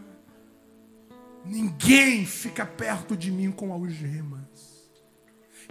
Ninguém 1.45 2.25
fica 2.25 2.65
perto 2.65 3.15
de 3.15 3.29
mim 3.29 3.51
com 3.51 3.71
algemas. 3.71 4.89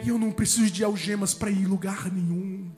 E 0.00 0.11
eu 0.11 0.16
não 0.16 0.30
preciso 0.30 0.70
de 0.70 0.84
algemas 0.84 1.34
para 1.34 1.50
ir 1.50 1.62
em 1.62 1.66
lugar 1.66 2.11
nenhum. 2.11 2.70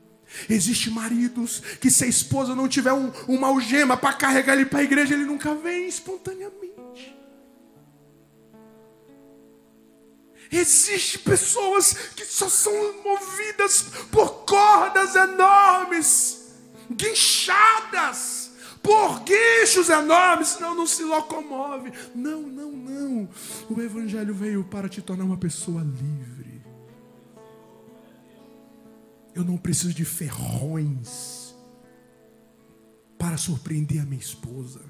Existem 0.48 0.90
maridos 0.90 1.60
que 1.78 1.90
se 1.90 2.04
a 2.04 2.06
esposa 2.06 2.54
não 2.54 2.66
tiver 2.66 2.94
um, 2.94 3.12
uma 3.28 3.48
algema 3.48 3.94
para 3.94 4.14
carregar 4.14 4.54
ele 4.54 4.64
para 4.64 4.78
a 4.78 4.84
igreja, 4.84 5.12
ele 5.12 5.26
nunca 5.26 5.54
vem 5.54 5.86
espontaneamente. 5.86 7.14
Existem 10.50 11.20
pessoas 11.20 11.92
que 12.16 12.24
só 12.24 12.48
são 12.48 12.72
movidas 13.02 13.82
por 14.10 14.46
cordas 14.46 15.14
enormes 15.14 16.43
guinchadas 16.91 18.53
por 18.82 19.20
guinchos 19.20 19.89
enormes, 19.89 20.49
senão 20.49 20.74
não 20.74 20.87
se 20.87 21.03
locomove. 21.03 21.93
Não, 22.14 22.43
não, 22.43 22.70
não. 22.70 23.28
O 23.70 23.80
Evangelho 23.80 24.35
veio 24.35 24.64
para 24.64 24.89
te 24.89 25.01
tornar 25.01 25.24
uma 25.24 25.39
pessoa 25.39 25.82
livre. 25.82 26.62
Eu 29.35 29.45
não 29.45 29.57
preciso 29.57 29.95
de 29.95 30.05
ferrões 30.05 31.55
para 33.18 33.37
surpreender 33.37 34.03
a 34.03 34.05
minha 34.05 34.20
esposa. 34.20 34.80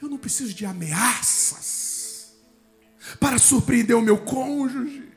Eu 0.00 0.08
não 0.08 0.18
preciso 0.18 0.54
de 0.54 0.64
ameaças 0.66 2.36
para 3.18 3.38
surpreender 3.38 3.96
o 3.96 4.02
meu 4.02 4.18
cônjuge. 4.18 5.11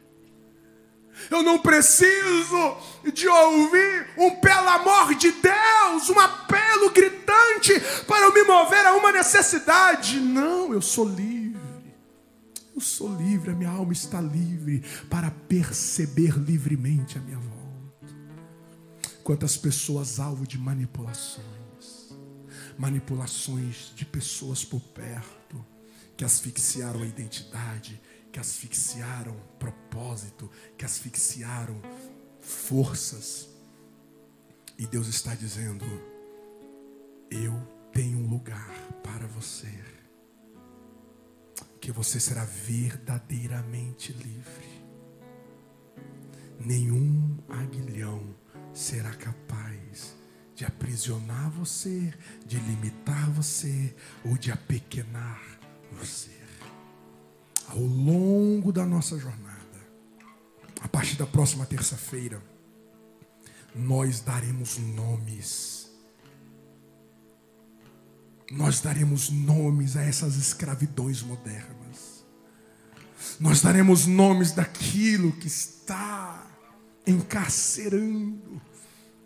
Eu 1.30 1.42
não 1.42 1.60
preciso 1.60 2.78
de 3.14 3.28
ouvir 3.28 4.08
um 4.18 4.36
pelo 4.36 4.70
amor 4.70 5.16
de 5.16 5.32
Deus, 5.32 6.10
um 6.10 6.20
apelo 6.20 6.92
gritante 6.92 7.80
para 8.08 8.26
eu 8.26 8.34
me 8.34 8.44
mover 8.44 8.86
a 8.86 8.96
uma 8.96 9.12
necessidade. 9.12 10.20
Não, 10.20 10.74
eu 10.74 10.82
sou 10.82 11.08
livre. 11.08 11.56
Eu 12.76 12.82
sou 12.82 13.16
livre, 13.16 13.52
a 13.52 13.56
minha 13.56 13.70
alma 13.70 13.94
está 13.94 14.20
livre 14.20 14.84
para 15.10 15.32
perceber 15.32 16.38
livremente 16.38 17.18
a 17.18 17.22
minha 17.22 17.38
volta. 17.38 17.56
Quantas 19.24 19.56
pessoas 19.56 20.20
alvo 20.20 20.46
de 20.46 20.58
manipulações, 20.58 22.14
manipulações 22.78 23.94
de 23.96 24.06
pessoas 24.06 24.66
por 24.66 24.82
perto, 24.82 25.66
que 26.18 26.26
asfixiaram 26.26 27.02
a 27.02 27.06
identidade, 27.06 28.02
que 28.36 28.40
asfixiaram 28.42 29.34
propósito, 29.58 30.52
que 30.78 30.84
asfixiaram 30.84 31.82
forças. 32.42 33.48
E 34.78 34.86
Deus 34.86 35.08
está 35.08 35.34
dizendo: 35.34 35.86
Eu 37.32 37.54
tenho 37.94 38.18
um 38.18 38.28
lugar 38.28 38.70
para 39.02 39.26
você, 39.26 39.72
que 41.80 41.94
você 41.94 42.20
será 42.20 42.44
verdadeiramente 42.44 44.12
livre. 44.12 44.84
Nenhum 46.60 47.38
aguilhão 47.48 48.36
será 48.74 49.14
capaz 49.14 50.14
de 50.54 50.66
aprisionar 50.66 51.50
você, 51.52 52.14
de 52.46 52.60
limitar 52.60 53.32
você 53.32 53.96
ou 54.26 54.38
de 54.38 54.52
apequenar 54.52 55.42
você. 55.94 56.45
Ao 57.68 57.80
longo 57.80 58.72
da 58.72 58.86
nossa 58.86 59.18
jornada, 59.18 59.56
a 60.82 60.88
partir 60.88 61.16
da 61.16 61.26
próxima 61.26 61.66
terça-feira, 61.66 62.42
nós 63.76 64.20
daremos 64.20 64.78
nomes. 64.78 65.90
Nós 68.52 68.80
daremos 68.80 69.30
nomes 69.30 69.98
a 69.98 70.04
essas 70.04 70.36
escravidões 70.36 71.22
modernas. 71.22 72.24
Nós 73.40 73.62
daremos 73.62 74.06
nomes 74.06 74.52
daquilo 74.52 75.32
que 75.34 75.48
está 75.48 76.48
encarcerando 77.06 78.62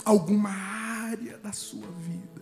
alguma 0.03 0.49
área 0.49 1.37
da 1.37 1.51
sua 1.51 1.87
vida. 1.91 2.41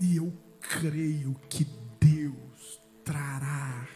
E 0.00 0.16
eu 0.16 0.32
creio 0.60 1.34
que 1.48 1.66
Deus 2.00 2.80
trará 3.04 3.86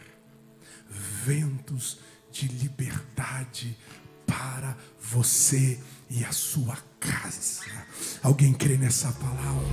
ventos 0.89 1.99
de 2.31 2.47
liberdade 2.47 3.77
para 4.25 4.77
você 4.99 5.79
e 6.09 6.23
a 6.23 6.31
sua 6.31 6.77
casa. 6.99 7.63
Alguém 8.21 8.53
crê 8.53 8.77
nessa 8.77 9.11
palavra? 9.13 9.67